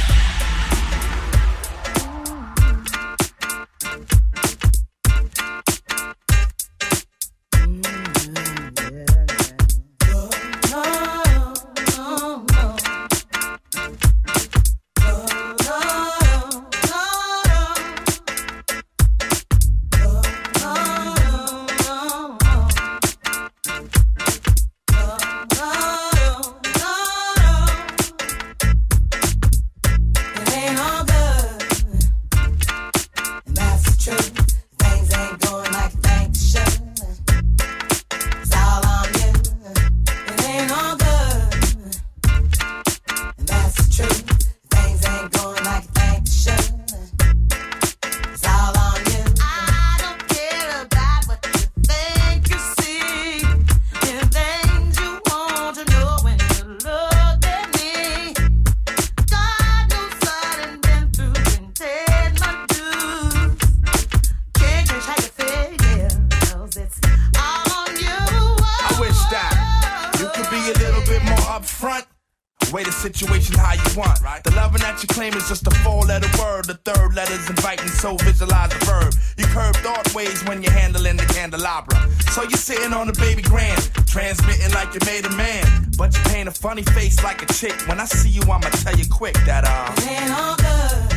[74.96, 76.64] That you claim is just a four letter word.
[76.64, 79.12] The third letter's inviting, so visualize the verb.
[79.36, 81.96] You curve thought ways when you're handling the candelabra.
[82.32, 85.90] So you're sitting on the baby grand, transmitting like you made a man.
[85.98, 87.76] But you paint a funny face like a chick.
[87.88, 89.92] When I see you, I'ma tell you quick that, uh.
[89.98, 91.16] It ain't all good.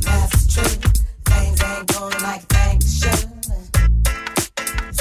[0.00, 1.04] That's the truth.
[1.26, 3.28] Things ain't going like they should.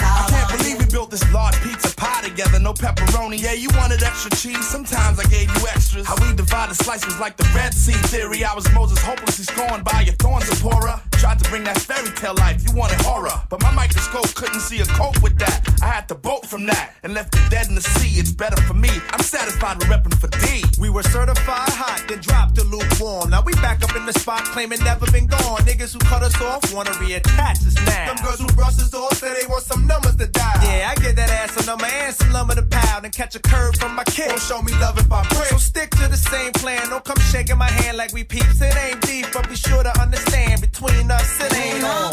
[0.04, 2.60] I can't believe we built this large pizza pie together.
[2.60, 3.42] No pepperoni pepperoni.
[3.42, 4.68] Yeah, you wanted extra cheese.
[4.68, 6.06] Sometimes I gave you extras.
[6.06, 8.44] How we divided slices like the Red Sea theory.
[8.44, 11.02] I was Moses hopelessly scorned by your thorns, Zipporah.
[11.12, 12.64] Tried to bring that fairy tale life.
[12.68, 15.62] You wanted horror, but my microscope couldn't see a cope with that.
[15.82, 18.20] I had to bolt from that and left it dead in the sea.
[18.20, 18.90] It's better for me.
[19.12, 20.64] I'm satisfied with repping for D.
[20.80, 23.30] We were certified hot, then dropped the lukewarm.
[23.30, 25.62] Now we back up in the spot, claiming never been gone.
[25.62, 28.14] Niggas who cut us off wanna reattach us now.
[28.14, 30.64] Them girls who brush us off say they want some numbers to dial.
[30.64, 33.40] Yeah, I get that ass a number and some lumber to pound and catch a
[33.40, 34.28] curve from my kid.
[34.28, 35.48] Won't show me love if I pray.
[35.48, 36.90] So stick to the same plan.
[36.90, 38.62] Don't come shaking my hand like we peeps.
[38.62, 42.12] It ain't deep, but be sure to understand between us it ain't on.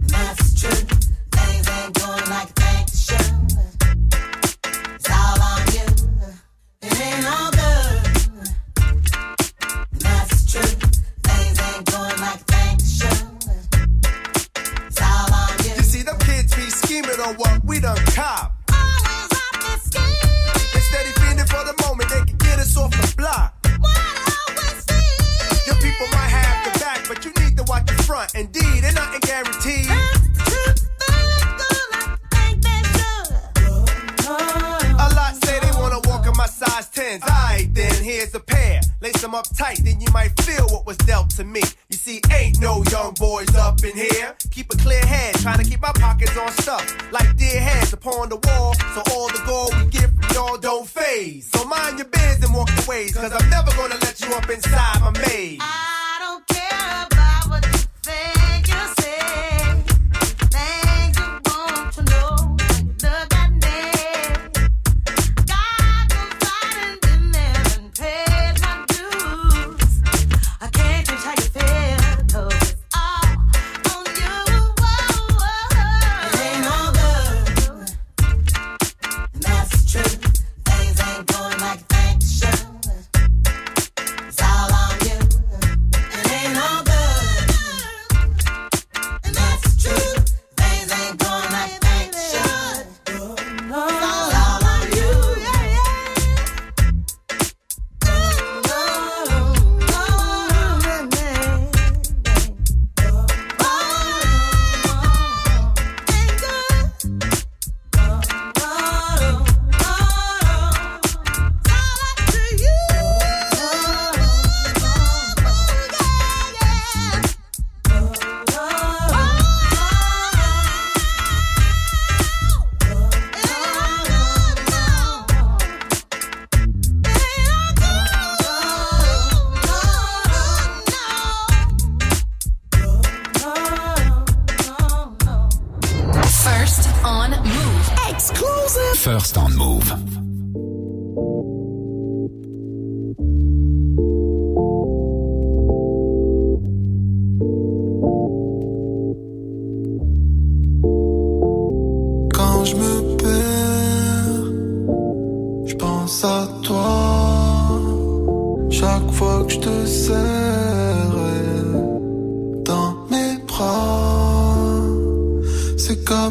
[0.00, 0.86] That's true.
[1.32, 2.59] Things ain't going like
[16.90, 18.52] scheming on what we done cop.
[20.74, 23.54] Instead of for the moment, they can get us off the block.
[25.66, 28.34] Your people might have your back, but you need to watch your front.
[28.34, 29.86] Indeed, ain't nothing guaranteed.
[34.98, 37.22] A lot say they wanna walk in my size 10s.
[37.22, 38.80] Alright, then here's a pair.
[39.00, 41.62] Lace them up tight, then you might feel what was dealt to me.
[41.88, 44.34] You see, ain't no young boys up in here.
[44.72, 46.84] A clear head, trying to keep my pockets on stuff.
[47.12, 50.86] Like dear heads upon the wall, so all the gold we get from y'all don't
[50.86, 51.50] phase.
[51.52, 54.48] So mind your biz and walk your ways, cause I'm never gonna let you up
[54.48, 54.99] inside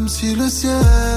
[0.09, 1.08] si le ciel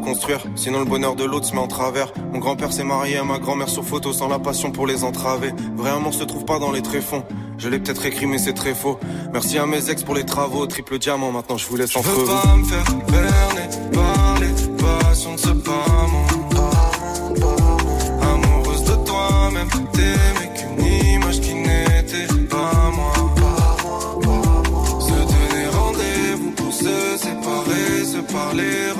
[0.00, 0.40] construire.
[0.56, 2.12] Sinon, le bonheur de l'autre se met en travers.
[2.32, 5.52] Mon grand-père s'est marié à ma grand-mère sur photo sans la passion pour les entraver.
[5.76, 7.22] Vrai amour se trouve pas dans les tréfonds.
[7.58, 8.98] Je l'ai peut-être écrit, mais c'est très faux.
[9.32, 10.66] Merci à mes ex pour les travaux.
[10.66, 12.26] Triple diamant, maintenant je vous laisse entre vous.
[12.26, 15.84] pas me faire berner par les passions de ce pas
[18.32, 23.12] Amoureuse de toi-même, t'aimais qu'une image qui n'était pas moi.
[25.00, 28.92] Se donner rendez-vous pour se séparer, se parler,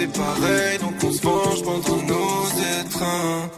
[0.00, 2.46] c'est pareil, donc on se venge contre nos
[2.80, 3.49] étreintes.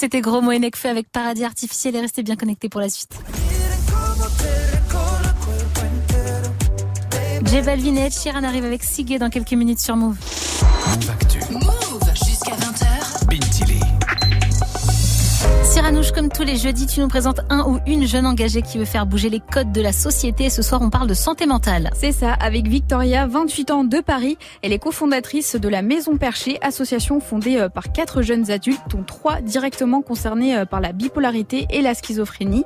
[0.00, 3.12] C'était Gros et Nekfeu avec Paradis Artificiel et restez bien connectés pour la suite.
[7.44, 9.96] J Balvin et Ed avec Sigé dans quelques minutes sur.
[9.96, 10.16] Move
[15.80, 18.84] Cyranouche, comme tous les jeudis, tu nous présentes un ou une jeune engagée qui veut
[18.84, 20.44] faire bouger les codes de la société.
[20.44, 21.88] Et ce soir, on parle de santé mentale.
[21.94, 24.36] C'est ça, avec Victoria, 28 ans de Paris.
[24.60, 29.02] Elle est cofondatrice de la Maison Perchée, association fondée euh, par quatre jeunes adultes, dont
[29.04, 32.64] trois directement concernés euh, par la bipolarité et la schizophrénie.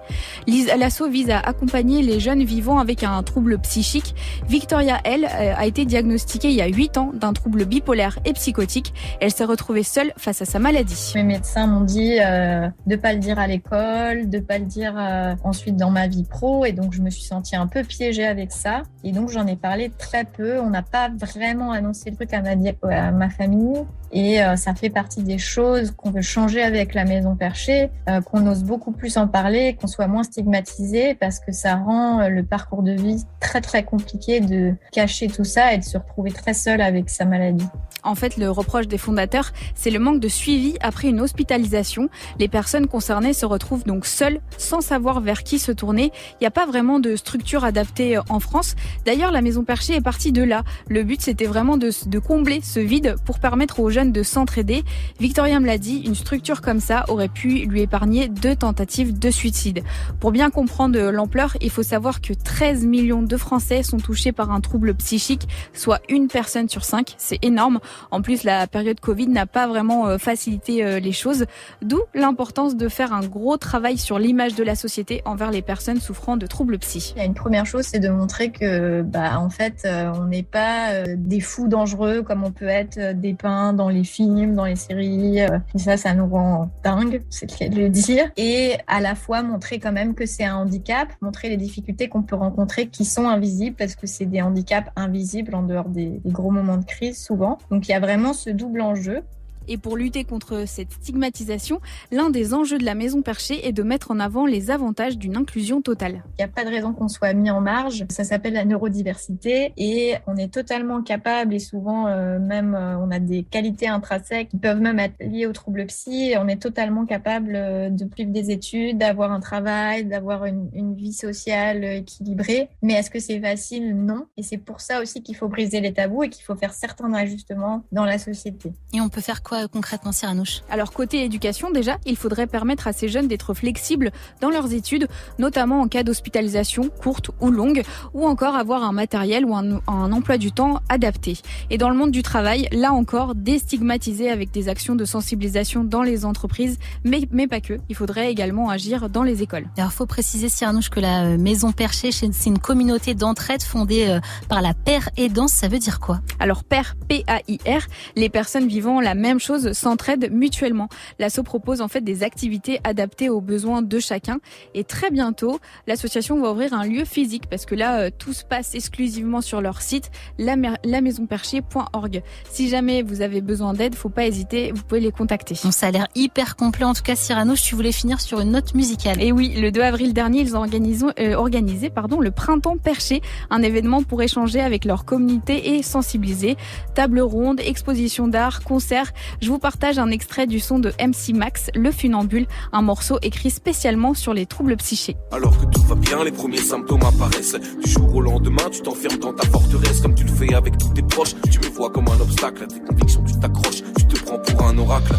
[0.77, 4.17] L'asso vise à accompagner les jeunes vivant avec un trouble psychique.
[4.49, 8.33] Victoria, elle, euh, a été diagnostiquée il y a 8 ans d'un trouble bipolaire et
[8.33, 8.93] psychotique.
[9.21, 11.13] Elle s'est retrouvée seule face à sa maladie.
[11.15, 14.95] Mes médecins m'ont dit euh, de pas le dire à l'école, de pas le dire
[14.97, 18.25] euh, ensuite dans ma vie pro, et donc je me suis sentie un peu piégée
[18.27, 18.85] avec ça.
[19.03, 20.59] Et donc j'en ai parlé très peu.
[20.59, 24.57] On n'a pas vraiment annoncé le truc à ma, di- à ma famille, et euh,
[24.57, 28.65] ça fait partie des choses qu'on veut changer avec la maison perchée, euh, qu'on ose
[28.65, 32.83] beaucoup plus en parler, qu'on soit moins stigmatisé, parce que ça rend euh, le parcours
[32.83, 36.81] de vie très très compliqué de cacher tout ça et de se retrouver très seul
[36.81, 37.69] avec sa maladie.
[38.07, 42.11] En fait, le reproche des fondateurs, c'est le manque de suivi après une hospitalisation.
[42.39, 46.13] Les personnes concernées se retrouvent donc seules, sans savoir vers qui se tourner.
[46.33, 48.75] Il n'y a pas vraiment de structure adaptée euh, en France.
[49.05, 50.63] D'ailleurs, la Maison Perchée est partie de là.
[50.89, 54.85] Le but, c'était vraiment de, de combler ce vide pour permettre aux jeunes de s'entraider.
[55.21, 59.31] Victoria me l'a dit, une structure comme ça aurait pu lui épargner deux tentatives de
[59.31, 59.83] suicide.
[60.21, 64.51] Pour bien comprendre l'ampleur, il faut savoir que 13 millions de Français sont touchés par
[64.51, 67.15] un trouble psychique, soit une personne sur cinq.
[67.19, 67.81] C'est énorme.
[68.11, 71.47] En plus, la période Covid n'a pas vraiment euh, facilité euh, les choses,
[71.83, 76.01] d'où l'importance de faire un gros travail sur l'image de la société envers les personnes
[76.01, 77.15] souffrant de troubles psy.
[77.23, 81.05] Une première chose, c'est de montrer que, bah, en fait, euh, on n'est pas euh,
[81.17, 85.39] des fous dangereux comme on peut être euh, dépeint dans les films, dans les séries.
[85.39, 88.31] et ça, ça nous rend dingue, c'est le cas de le dire.
[88.37, 92.23] Et à la fois montrer quand même que c'est un handicap, montrer les difficultés qu'on
[92.23, 96.51] peut rencontrer qui sont invisibles parce que c'est des handicaps invisibles en dehors des gros
[96.51, 97.59] moments de crise souvent.
[97.71, 99.23] Donc il y a vraiment ce double enjeu.
[99.69, 101.81] Et pour lutter contre cette stigmatisation,
[102.13, 105.37] l'un des enjeux de la Maison Perchée est de mettre en avant les avantages d'une
[105.37, 106.23] inclusion totale.
[106.39, 108.05] Il n'y a pas de raison qu'on soit mis en marge.
[108.11, 113.11] Ça s'appelle la neurodiversité et on est totalement capable et souvent euh, même euh, on
[113.11, 116.31] a des qualités intrinsèques qui peuvent même être liées aux troubles psy.
[116.31, 120.71] Et on est totalement capable euh, de suivre des études, d'avoir un travail, d'avoir une,
[120.75, 122.69] une vie sociale équilibrée.
[122.83, 123.97] Mais est-ce que c'est facile?
[123.97, 124.27] Non.
[124.37, 127.13] Et c'est pour ça aussi qu'il faut briser les tabous et qu'il faut faire certains
[127.15, 128.73] ajustements dans la société.
[128.93, 132.87] Et on peut faire quoi euh, concrètement, Cyranouche Alors côté éducation, déjà, il faudrait permettre
[132.87, 137.83] à ces jeunes d'être flexibles dans leurs études, notamment en cas d'hospitalisation courte ou longue,
[138.13, 141.39] ou encore avoir un matériel ou un, un emploi du temps adapté.
[141.71, 146.03] Et dans le monde du travail, là encore, déstigmatiser avec des actions de sensibilisation dans
[146.03, 147.75] les entreprises, mais, mais pas que.
[147.89, 149.67] Il faudrait également agir dans les écoles.
[149.77, 154.21] Alors, faut préciser, Cyranouche, que la euh, Maison Perchée, c'est une communauté d'entraide fondée euh,
[154.49, 155.53] par la paire aidance.
[155.53, 156.21] Ça veut dire quoi?
[156.41, 157.87] Alors, pair, P-A-I-R,
[158.17, 160.89] les personnes vivant la même choses s'entraident mutuellement.
[161.19, 164.39] L'asso propose en fait des activités adaptées aux besoins de chacun.
[164.75, 168.45] Et très bientôt, l'association va ouvrir un lieu physique parce que là, euh, tout se
[168.45, 172.23] passe exclusivement sur leur site, la, lamaisonperchée.org.
[172.51, 175.57] Si jamais vous avez besoin d'aide, faut pas hésiter, vous pouvez les contacter.
[175.63, 176.85] Bon, ça a l'air hyper complet.
[176.85, 179.21] En tout cas, Cyrano, tu voulais finir sur une note musicale.
[179.23, 183.21] Et oui, le 2 avril dernier, ils ont organisé, euh, organisé pardon, le Printemps Perché,
[183.51, 186.57] un événement pour échanger avec leur communauté et sensibiliser.
[186.95, 189.13] Table ronde, exposition d'art, concert.
[189.41, 193.51] Je vous partage un extrait du son de MC Max, Le Funambule, un morceau écrit
[193.51, 195.17] spécialement sur les troubles psychiques.
[195.33, 197.57] Alors que tout va bien, les premiers symptômes apparaissent.
[197.85, 200.89] Du jour au lendemain, tu t'enfermes dans ta forteresse comme tu le fais avec tous
[200.91, 201.35] tes proches.
[201.51, 204.67] Tu me vois comme un obstacle à tes convictions, tu t'accroches, tu te prends pour
[204.67, 205.15] un oracle.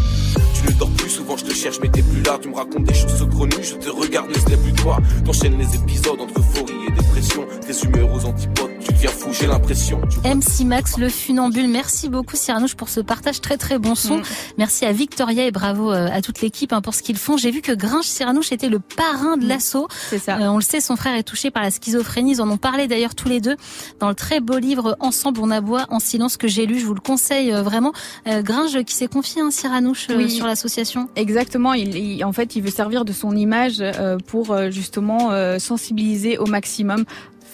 [0.54, 2.38] Tu ne dors plus souvent, je te cherche, mais t'es plus là.
[2.40, 4.98] Tu me racontes des choses saugrenues, je te regarde, mais ce n'est plus toi.
[5.24, 7.46] T'enchaînes les épisodes entre euphorie et dépression.
[7.66, 8.70] Tes humeurs aux antipodes,
[9.08, 10.00] fou, j'ai l'impression.
[10.24, 11.68] MC Max, le funambule.
[11.68, 14.18] Merci beaucoup Cyranouche pour ce partage très très bon son.
[14.18, 14.22] Mm.
[14.58, 17.36] Merci à Victoria et bravo euh, à toute l'équipe hein, pour ce qu'ils font.
[17.36, 19.88] J'ai vu que Gringe Cyranouche était le parrain de l'assaut.
[20.10, 20.36] C'est ça.
[20.38, 22.32] Euh, on le sait, son frère est touché par la schizophrénie.
[22.32, 23.56] Ils en ont parlé d'ailleurs tous les deux
[24.00, 26.78] dans le très beau livre Ensemble on aboie en silence que j'ai lu.
[26.78, 27.92] Je vous le conseille euh, vraiment.
[28.26, 30.30] Euh, Gringe qui s'est confié à Cyranouche euh, Oui.
[30.30, 31.08] sur l'association.
[31.16, 35.58] Exactement, il, il- en fait, il veut servir de son image euh, pour justement euh,
[35.58, 37.04] sensibiliser au maximum.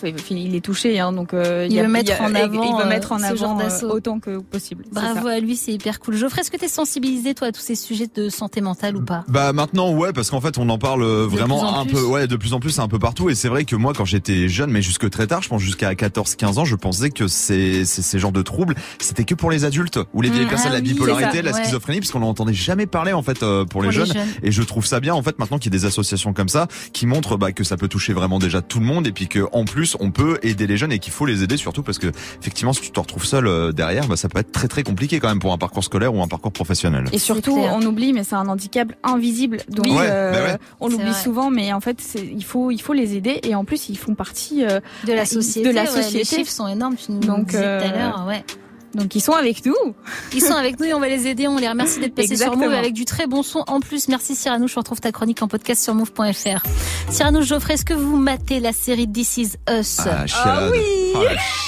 [0.03, 2.77] Fait- Il est touché, hein, donc euh, Il a- veut mettre a- en avant, il
[2.77, 3.89] veut euh, mettre en ce genre avant euh, d'assaut.
[3.91, 4.85] autant que possible.
[4.93, 5.35] Bravo ça.
[5.35, 6.17] à lui, c'est hyper cool.
[6.17, 9.03] Geoffrey, est-ce que tu es sensibilisé toi à tous ces sujets de santé mentale ou
[9.05, 9.25] pas?
[9.29, 11.95] Bah maintenant ouais parce qu'en fait on en parle euh, plus vraiment en un plus.
[11.95, 14.05] peu ouais de plus en plus un peu partout et c'est vrai que moi quand
[14.05, 17.29] j'étais jeune mais jusque très tard je pense jusqu'à 14 15 ans je pensais que
[17.29, 20.49] ces ces, ces genres de troubles c'était que pour les adultes ou les vieilles Mmh,
[20.49, 21.63] personnes ah la bipolarité ça, la ouais.
[21.63, 24.07] schizophrénie parce qu'on n'entendait jamais parler en fait euh, pour, Pour les, les jeunes.
[24.13, 24.27] jeunes.
[24.43, 26.67] et je trouve ça bien en fait maintenant qu'il y ait des associations comme ça
[26.93, 29.47] qui montrent bah, que ça peut toucher vraiment déjà tout le monde et puis que
[29.53, 32.09] en plus on peut aider les jeunes et qu'il faut les aider surtout parce que
[32.41, 35.21] effectivement si tu te retrouves seul euh, derrière bah, ça peut être très très compliqué
[35.21, 37.05] quand même pour un parcours scolaire ou un parcours professionnel.
[37.13, 39.59] Et surtout, on oublie, mais c'est un handicap invisible.
[39.69, 39.87] Donc.
[39.87, 40.59] Ouais, euh, bah ouais.
[40.81, 43.41] on l'oublie souvent, mais en fait, il faut, il faut les aider.
[43.43, 45.69] Et en plus, ils font partie euh, De la société.
[45.69, 46.37] De la ouais, les société.
[46.37, 46.97] chiffres sont énormes.
[46.97, 48.25] Tu nous Donc, disais tout à l'heure.
[48.27, 48.45] Ouais.
[48.95, 49.75] Donc, ils sont avec nous.
[50.35, 51.49] Ils sont avec nous et on va les aider.
[51.49, 52.67] On les remercie d'être passés sur Exactement.
[52.67, 53.65] Move avec du très bon son.
[53.67, 54.67] En plus, merci Cyrano.
[54.67, 56.63] Je retrouve ta chronique en podcast sur move.fr.
[57.11, 60.01] Cyrano Geoffrey, est-ce que vous matez la série This Is Us?
[60.01, 60.71] Ah, chialade.
[60.73, 61.19] oui Ah,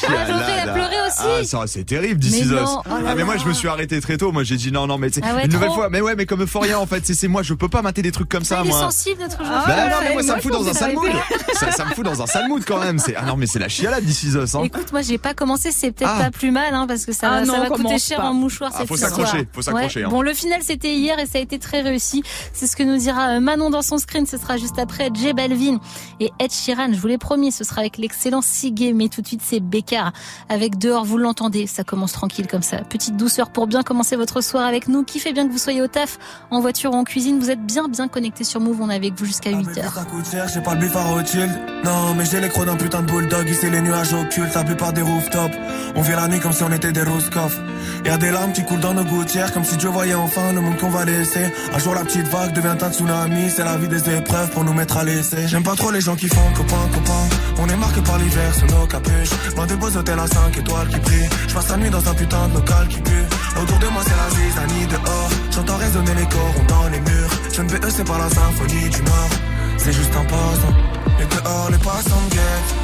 [0.07, 1.55] Ah, Geoffrey, a pleuré aussi.
[1.57, 2.51] Ah, c'est terrible, This Mais Is Us.
[2.51, 3.25] non, oh là ah, mais là.
[3.25, 4.31] moi, je me suis arrêté très tôt.
[4.33, 5.89] Moi, j'ai dit non, non, mais tu sais, Ah ouais, une nouvelle fois.
[5.91, 8.29] Mais ouais, mais comme Euphoria, en fait, c'est, moi, je peux pas mater des trucs
[8.29, 8.81] comme ça, Il est moi.
[8.81, 9.55] sensible notre Geoffrey.
[9.67, 11.11] Bah non, Ah, mais moi, ça moi, me fout dans un sale mood.
[11.55, 12.99] ça, ça me fout dans un sale mood quand même.
[13.17, 14.63] Ah non, mais c'est la chialade, This Is Us, hein.
[14.65, 16.25] Écoute, moi j'ai pas commencé, c'est peut-être Ah.
[16.25, 18.29] pas plus mal, hein, parce que ça, Ah va- ça non, va coûter cher pas.
[18.29, 19.13] en mouchoir Ah, cette faut histoire.
[19.17, 20.07] s'accrocher, faut s'accrocher, Ouais.
[20.07, 20.11] hein.
[20.11, 22.23] Bon, le final c'était hier et ça a été très réussi.
[22.53, 24.27] C'est ce que nous dira euh, Manon dans son screen.
[24.27, 25.79] Ce sera juste après J Balvin
[26.21, 26.93] et Ed Sheeran.
[26.93, 30.13] Je vous l'ai promis, ce sera avec l'excellent Sigé, mais tout de suite c'est Bécard
[30.49, 31.05] avec dehors.
[31.05, 32.79] Vous l'entendez, ça commence tranquille comme ça.
[32.79, 35.05] Petite douceur pour bien commencer votre soir avec nous.
[35.05, 36.19] Qui fait bien que vous soyez au taf,
[36.51, 37.39] en voiture ou en cuisine.
[37.39, 38.81] Vous êtes bien bien connectés sur Move.
[38.81, 39.93] On est avec vous jusqu'à 8 heures.
[39.95, 41.49] Ça coûte cher, j'ai pas le bifard au chill.
[41.85, 43.49] Non, mais j'ai les crocs d'un putain de bulldog.
[43.49, 45.55] Ici, les nuages occultes, la plupart des rooftops.
[45.95, 47.59] On vit la nuit comme si on était des Roscoff.
[48.05, 50.77] Y'a des larmes qui coulent dans nos gouttières, comme si Dieu voyait enfin le monde
[50.79, 51.53] qu'on va laisser.
[51.75, 53.51] Un jour, la petite vague devient un tsunami.
[53.51, 55.49] C'est la vie des épreuves pour nous mettre à l'essai.
[55.49, 57.25] J'aime pas trop les gens qui font copain, copain.
[57.59, 59.31] On est marqué par l'hiver sous nos capuches.
[59.57, 61.29] Loin des beaux hôtels à 5 étoiles qui brillent.
[61.49, 63.27] Je passe la nuit dans un putain de local qui pue.
[63.63, 65.31] Autour de moi, c'est la zizanie dehors.
[65.51, 67.31] J'entends résonner les corons dans les murs.
[67.53, 69.31] Je ne BE, c'est pas la symphonie du Nord.
[69.79, 70.75] C'est juste un passant.
[71.21, 72.75] Et dehors, les passants guettent.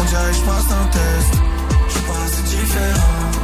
[0.00, 1.42] On dirait je passe un test.
[1.88, 3.37] Je suis pas assez différent.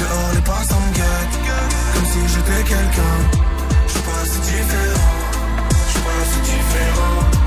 [0.00, 1.60] Dehors, les me.
[1.94, 3.16] Comme si j'étais quelqu'un.
[3.86, 5.10] Je suis pas assez différent.
[5.86, 7.38] Je suis pas assez différent.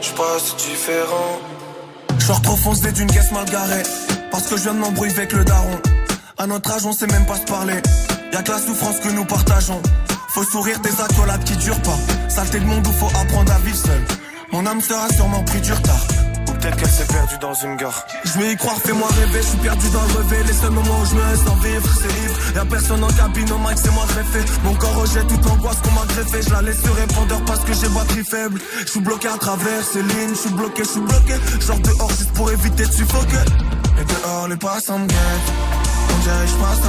[0.00, 1.40] Je pas assez différent.
[2.18, 3.82] Je trop foncé d'une caisse mal garée.
[4.30, 5.80] Parce que je viens de m'embrouiller avec le daron.
[6.38, 7.80] À notre âge, on sait même pas se parler.
[8.32, 9.82] Y'a que la souffrance que nous partageons.
[10.28, 11.98] Faut sourire des accolades qui durent pas.
[12.28, 14.00] Saleté de monde où faut apprendre à vivre seul.
[14.52, 16.06] Mon âme sera sûrement pris du retard.
[16.46, 18.04] Ou peut-être qu'elle s'est perdue dans une gare.
[18.24, 19.40] Je vais y croire, fais-moi rêver.
[19.40, 20.46] Je suis perdu dans le rêve.
[20.46, 22.56] Les seuls moments où je me sens vivre, c'est ivre.
[22.56, 24.40] Y'a personne en cabine, au mic, c'est moi greffé.
[24.62, 26.42] Mon corps rejette toute l'angoisse qu'on m'a greffé.
[26.42, 28.60] Je la laisse sur répondeur parce que j'ai batterie faible.
[28.84, 30.34] Je suis bloqué à travers ces lignes.
[30.34, 31.34] Je suis bloqué, je suis bloqué.
[31.66, 33.44] Genre dehors juste pour éviter de suffoquer.
[34.00, 35.52] Et dehors, les passants me guettent.
[36.14, 36.81] On dirait que je passe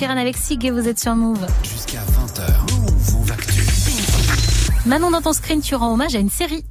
[0.00, 1.46] Sheeran avec Sig et vous êtes sur Move.
[1.62, 2.72] Jusqu'à 20h.
[2.72, 3.00] Move.
[4.86, 6.64] Manon, dans ton screen, tu rends hommage à une série.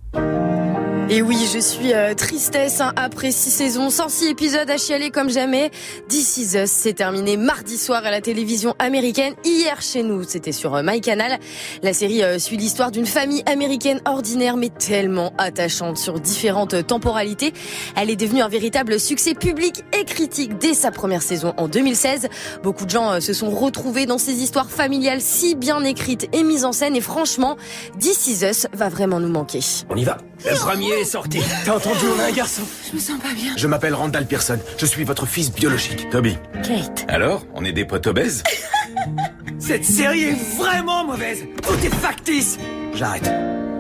[1.12, 5.30] Et oui, je suis euh, tristesse hein, après six saisons, 106 épisodes à chialer comme
[5.30, 5.70] jamais.
[6.40, 9.34] This Is s'est terminé mardi soir à la télévision américaine.
[9.44, 11.38] Hier chez nous, c'était sur euh, MyCanal.
[11.84, 17.54] La série euh, suit l'histoire d'une famille américaine ordinaire mais tellement attachante sur différentes temporalités.
[17.98, 22.30] Elle est devenue un véritable succès public et critique dès sa première saison en 2016.
[22.64, 26.44] Beaucoup de gens euh, se sont retrouvés dans ces histoires familiales si bien écrites et
[26.44, 27.58] mises en scène et franchement,
[28.00, 29.60] This Is Us va vraiment nous manquer.
[29.90, 30.18] On y va.
[30.46, 31.40] Le premier est sorti.
[31.66, 32.64] T'as entendu, on a un garçon.
[32.90, 33.54] Je me sens pas bien.
[33.58, 34.60] Je m'appelle Randall Pearson.
[34.78, 36.10] Je suis votre fils biologique.
[36.10, 36.38] Toby.
[36.64, 37.06] Kate.
[37.08, 38.44] Alors, on est des potes obèses
[39.60, 41.44] Cette série est vraiment mauvaise.
[41.62, 42.58] Tout est factice.
[42.94, 43.30] J'arrête.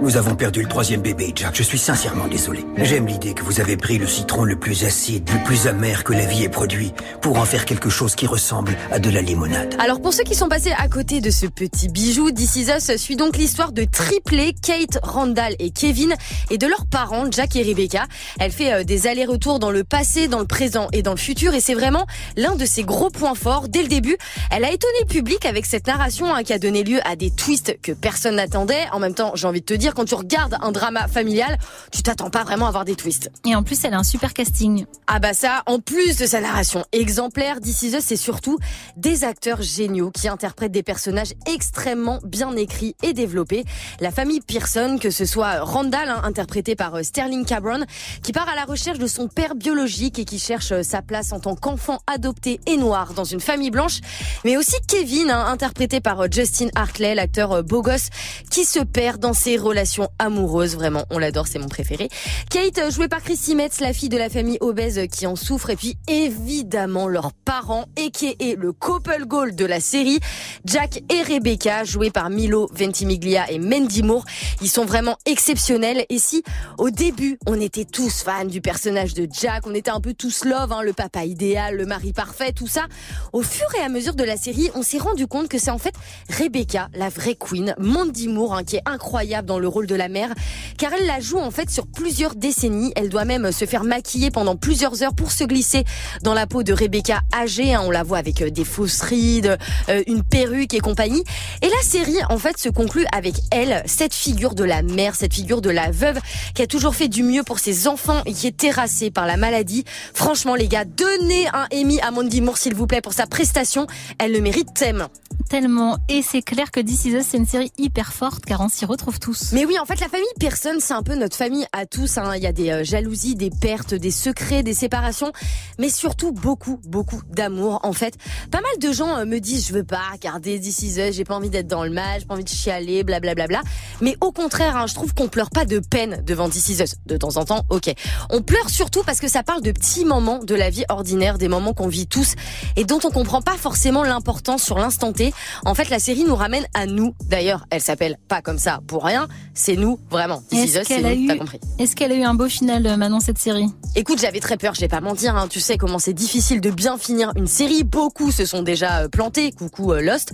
[0.01, 1.53] Nous avons perdu le troisième bébé, Jack.
[1.55, 2.65] Je suis sincèrement désolé.
[2.77, 6.13] J'aime l'idée que vous avez pris le citron le plus acide, le plus amer que
[6.13, 9.75] la vie ait produit, pour en faire quelque chose qui ressemble à de la limonade.
[9.77, 12.95] Alors pour ceux qui sont passés à côté de ce petit bijou, This Is Us
[12.95, 16.15] suit donc l'histoire de triplés, Kate, Randall et Kevin,
[16.49, 18.05] et de leurs parents, Jack et Rebecca.
[18.39, 21.53] Elle fait euh, des allers-retours dans le passé, dans le présent et dans le futur,
[21.55, 22.05] et c'est vraiment
[22.37, 23.67] l'un de ses gros points forts.
[23.67, 24.17] Dès le début,
[24.49, 27.31] elle a étonné le public avec cette narration hein, qui a donné lieu à des
[27.31, 28.85] twists que personne n'attendait.
[28.93, 31.57] En même temps, j'ai envie de te dire, quand tu regardes un drama familial,
[31.91, 33.31] tu t'attends pas vraiment à avoir des twists.
[33.45, 34.85] Et en plus, elle a un super casting.
[35.07, 38.57] Ah bah ça, en plus de sa narration exemplaire, This Is Us, c'est surtout
[38.95, 43.65] des acteurs géniaux qui interprètent des personnages extrêmement bien écrits et développés.
[43.99, 47.85] La famille Pearson, que ce soit Randall, hein, interprété par euh, Sterling Cabron,
[48.23, 51.31] qui part à la recherche de son père biologique et qui cherche euh, sa place
[51.31, 53.99] en tant qu'enfant adopté et noir dans une famille blanche,
[54.45, 58.09] mais aussi Kevin, hein, interprété par euh, Justin Hartley, l'acteur beau gosse,
[58.51, 59.78] qui se perd dans ses relations
[60.19, 60.75] amoureuses.
[60.75, 62.09] Vraiment, on l'adore, c'est mon préféré.
[62.49, 65.69] Kate, euh, jouée par Chrissy Metz, la fille de la famille obèse qui en souffre,
[65.69, 70.19] et puis évidemment leurs parents, et qui est le couple goal de la série,
[70.65, 74.25] Jack et Rebecca, joués par Milo Ventimiglia et Mandy Moore.
[74.61, 76.05] Ils sont vraiment exceptionnels.
[76.09, 76.43] Et si,
[76.77, 80.45] au début, on était tous fans du personnage de Jack, on était un peu tous
[80.45, 82.87] love, hein, le papa idéal, le mari parfait, tout ça,
[83.33, 85.77] au fur et à mesure de la série, on s'est rendu compte que c'est en
[85.77, 85.93] fait
[86.29, 90.09] Rebecca, la vraie queen, Mandy Moore, hein, qui est incroyable dans le rôle de la
[90.09, 90.33] mère,
[90.77, 92.91] car elle la joue en fait sur plusieurs décennies.
[92.95, 95.83] Elle doit même se faire maquiller pendant plusieurs heures pour se glisser
[96.23, 97.73] dans la peau de Rebecca âgée.
[97.73, 97.81] hein.
[97.85, 99.57] On la voit avec euh, des fausses rides,
[99.89, 101.23] euh, une perruque et compagnie.
[101.61, 105.33] Et la série en fait se conclut avec elle, cette figure de la mère, cette
[105.33, 106.19] figure de la veuve
[106.55, 109.37] qui a toujours fait du mieux pour ses enfants et qui est terrassée par la
[109.37, 109.85] maladie.
[110.13, 113.87] Franchement les gars, donnez un Emmy à Mandy Moore s'il vous plaît pour sa prestation.
[114.17, 115.09] Elle le mérite tellement.
[115.49, 115.97] Tellement.
[116.09, 118.85] Et c'est clair que This Is Us, c'est une série hyper forte car on s'y
[118.85, 119.51] retrouve tous.
[119.65, 122.17] Oui, en fait, la famille Pearson, c'est un peu notre famille à tous.
[122.17, 122.33] hein.
[122.35, 125.31] Il y a des euh, jalousies, des pertes, des secrets, des séparations,
[125.79, 127.79] mais surtout beaucoup, beaucoup d'amour.
[127.83, 128.13] En fait,
[128.51, 131.35] pas mal de gens euh, me disent, je veux pas regarder Is Us, j'ai pas
[131.35, 133.61] envie d'être dans le mal, j'ai pas envie de chialer, blablabla.
[134.01, 136.95] Mais au contraire, hein, je trouve qu'on pleure pas de peine devant Is Us.
[137.07, 137.91] De temps en temps, ok.
[138.29, 141.47] On pleure surtout parce que ça parle de petits moments de la vie ordinaire, des
[141.47, 142.35] moments qu'on vit tous
[142.75, 145.33] et dont on comprend pas forcément l'importance sur l'instant T.
[145.65, 147.15] En fait, la série nous ramène à nous.
[147.25, 149.27] D'ailleurs, elle s'appelle pas comme ça pour rien.
[149.53, 150.41] C'est nous, vraiment.
[150.49, 151.59] This Is Est-ce Us, c'est qu'elle a nous, eu, t'as compris.
[151.79, 153.65] est-ce qu'elle a eu un beau final, euh, Manon, cette série?
[153.95, 155.47] Écoute, j'avais très peur, je vais pas mentir, hein.
[155.49, 159.07] tu sais comment c'est difficile de bien finir une série, beaucoup se sont déjà euh,
[159.09, 160.31] plantés, coucou euh, Lost.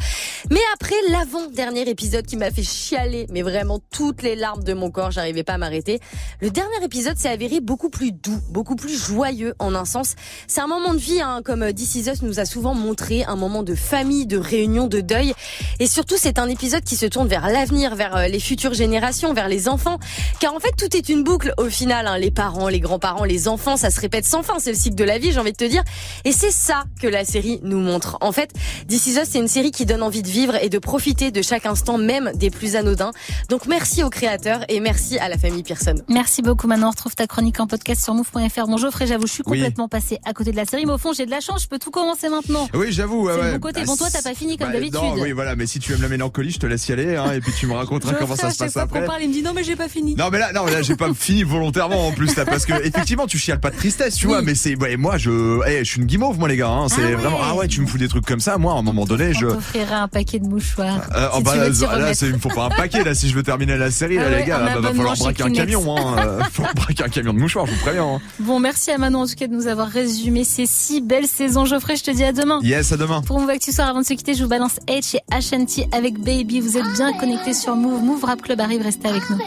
[0.52, 4.92] Mais après l'avant-dernier épisode qui m'a fait chialer, mais vraiment toutes les larmes de mon
[4.92, 6.00] corps, j'arrivais pas à m'arrêter,
[6.42, 10.16] le dernier épisode s'est avéré beaucoup plus doux, beaucoup plus joyeux en un sens.
[10.48, 13.36] C'est un moment de vie, hein, comme This Is Us nous a souvent montré, un
[13.36, 15.34] moment de famille, de réunion, de deuil.
[15.80, 19.48] Et surtout, c'est un épisode qui se tourne vers l'avenir, vers les futures générations, vers
[19.48, 20.00] les enfants.
[20.40, 22.08] Car en fait, tout est une boucle au final.
[22.08, 22.18] hein.
[22.18, 24.60] Les parents, les grands-parents, les enfants, ça se répète sans fin.
[24.60, 25.84] C'est le cycle de la vie, j'ai envie de te dire.
[26.24, 28.18] Et c'est ça que la série nous montre.
[28.22, 28.52] En fait,
[28.88, 31.42] This Is Us, c'est une série qui donne envie de vivre et de profiter de
[31.42, 33.12] chaque instant, même des plus anodins.
[33.50, 35.96] Donc merci aux créateurs et merci à la famille Pearson.
[36.10, 36.88] Merci beaucoup, Manon.
[36.88, 38.68] On retrouve ta chronique en podcast sur move.fr.
[38.68, 39.60] Bon, Geoffrey, j'avoue, je suis Oui.
[39.60, 41.68] complètement passé à côté de la série, mais au fond, j'ai de la chance, je
[41.68, 42.68] peux tout commencer maintenant.
[42.74, 43.26] Oui, j'avoue.
[43.26, 43.52] ouais, C'est ouais.
[43.54, 43.80] bon côté.
[43.82, 44.96] Bah, Bon, toi, t'as pas fini comme bah, d'habitude.
[44.96, 45.56] Non, oui, voilà.
[45.56, 47.68] Mais si tu aimes la mélancolie, je te laisse y aller, hein, et puis tu
[47.68, 49.64] me raconteras Geoffrey, comment ça se passe fois qu'on parle, il me dit non, mais
[49.64, 50.16] j'ai pas fini.
[50.16, 53.28] Non mais là non là j'ai pas fini volontairement en plus là parce que effectivement
[53.28, 56.00] tu chiales pas de tristesse tu vois mais c'est ouais, moi je eh, je suis
[56.00, 57.16] une guimauve moi les gars hein, c'est Ah ouais.
[57.16, 59.34] vraiment ah ouais tu me fous des trucs comme ça moi à un moment donné
[59.34, 61.02] je On t'offrira un paquet de mouchoirs.
[61.16, 63.36] Euh, oh, si bah, tu là, il me faut pas un paquet là si je
[63.36, 65.52] veux terminer la série Ah là ouais, les gars là, bah, va falloir braquer un
[65.52, 68.22] camion hein, euh, faut braquer un camion de mouchoirs je vous préviens hein.
[68.40, 71.66] Bon, merci à Manon en tout cas de nous avoir résumé ces six belles saisons.
[71.66, 72.60] Geoffrey, je te dis à demain.
[72.64, 75.16] Yes à demain Pour Move Actu Soir, avant de se quitter, je vous balance H
[75.18, 76.60] et Ashanti avec Baby.
[76.60, 78.04] Vous êtes bien connectés sur Move.
[78.04, 79.40] Move Rap Club arrive, restez avec nous.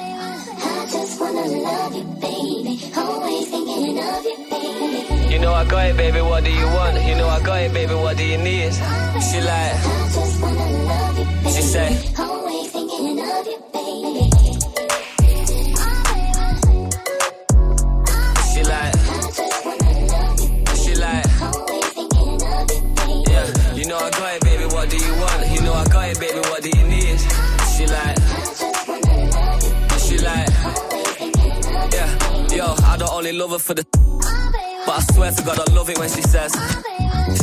[5.30, 6.20] You know I got it, baby.
[6.20, 6.96] What do you want?
[7.06, 7.94] You know I got it, baby.
[7.94, 8.72] What do you need?
[9.22, 9.76] She like,
[11.46, 11.96] she say,
[13.92, 14.37] she
[32.58, 33.84] Yo, I don't only love her for the.
[34.84, 36.50] But I swear to God, I love it when she says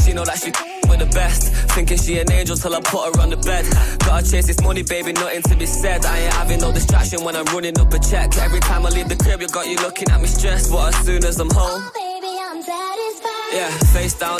[0.04, 0.52] She know that she
[0.90, 1.54] with the best.
[1.72, 3.64] Thinking she an angel till I put her on the bed.
[4.00, 6.06] Gotta chase this money, baby, nothing to be said.
[6.06, 8.36] I ain't having no distraction when I'm running up a check.
[8.40, 10.70] Every time I leave the crib, you got you looking at me stressed.
[10.70, 11.90] But as soon as I'm home
[13.54, 14.40] Yeah, face down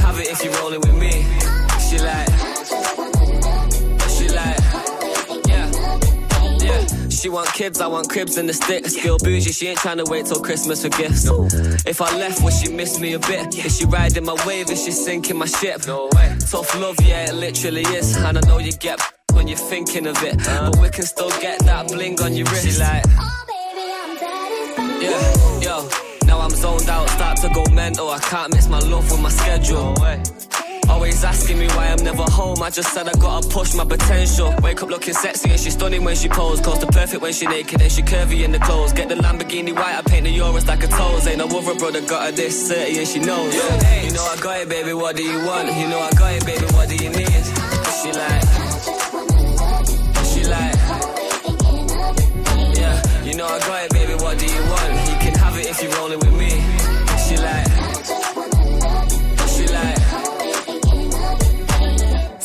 [0.00, 1.10] You have it if you're rolling with me.
[1.86, 2.26] She like,
[4.08, 4.56] she like,
[5.46, 5.68] yeah,
[6.58, 7.08] yeah.
[7.10, 8.96] She want kids, I want cribs and the sticks.
[9.04, 11.26] Girl bougie, she ain't trying to wait till Christmas for gifts.
[11.86, 13.54] If I left, would she miss me a bit?
[13.62, 14.70] Is she riding my wave?
[14.70, 15.86] Is she sinking my ship?
[15.86, 16.34] No way.
[16.48, 18.16] Tough love, yeah, it literally is.
[18.16, 18.98] And I know you get
[19.34, 20.70] when you're thinking of it, uh-huh.
[20.70, 22.66] but we can still get that bling on your wrist.
[22.66, 23.04] She like.
[23.06, 25.60] oh baby, I'm satisfied.
[25.60, 26.09] Yeah, yo.
[26.30, 28.08] Now I'm zoned out, start to go mental.
[28.08, 29.96] I can't mix my love with my schedule.
[30.88, 32.62] Always asking me why I'm never home.
[32.62, 34.54] I just said I gotta push my potential.
[34.62, 36.60] Wake up looking sexy and she's stunning when she pose.
[36.60, 38.92] Close to perfect when she naked and she curvy in the clothes.
[38.92, 41.26] Get the Lamborghini white, I paint the Euros like a toes.
[41.26, 43.52] Ain't no other brother got her this 30 and she knows.
[43.52, 44.92] You know I got it, baby.
[44.94, 45.66] What do you want?
[45.66, 46.66] You know I got it, baby.
[46.76, 47.44] What do you need?
[47.98, 48.42] She like,
[50.30, 50.76] she like.
[52.78, 54.14] Yeah, you know I got it, baby.
[54.14, 54.89] What do you want?
[55.80, 56.39] she rolling with me.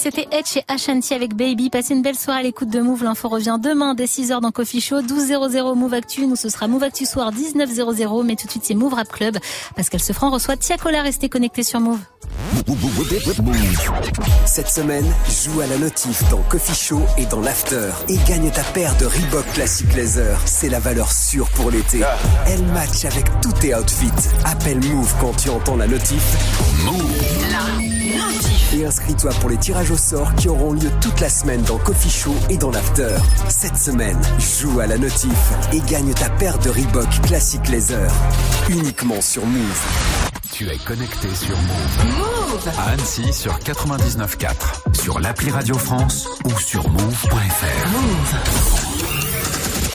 [0.05, 1.71] C'était Edge chez Ashanti avec Baby.
[1.71, 3.03] Passez une belle soirée à l'écoute de Move.
[3.03, 5.01] L'info revient demain dès 6h dans Coffee Show.
[5.01, 6.27] 12.00 Move Actu.
[6.27, 8.23] Nous, ce sera Move Actu Soir 19.00.
[8.23, 9.39] Mais tout de suite, c'est Move Rap Club.
[9.75, 11.01] Pascal Sefranc reçoit Tiakola.
[11.01, 11.97] Restez connectés sur Move.
[14.45, 15.11] Cette semaine,
[15.43, 19.07] joue à la notif dans Coffee Show et dans l'After et gagne ta paire de
[19.07, 20.39] Reebok Classic Laser.
[20.45, 22.01] C'est la valeur sûre pour l'été.
[22.45, 24.11] Elle match avec tous tes outfits.
[24.43, 26.35] Appelle Move quand tu entends la notif.
[28.73, 32.09] Et inscris-toi pour les tirages au sort qui auront lieu toute la semaine dans Coffee
[32.09, 33.15] Show et dans l'After.
[33.49, 38.11] Cette semaine, joue à la notif et gagne ta paire de Reebok Classic Laser.
[38.69, 39.85] Uniquement sur Move.
[40.51, 42.17] Tu es connecté sur Move.
[42.17, 47.89] Move À Annecy sur 99.4, sur l'appli Radio France ou sur move.fr.
[47.89, 48.94] Move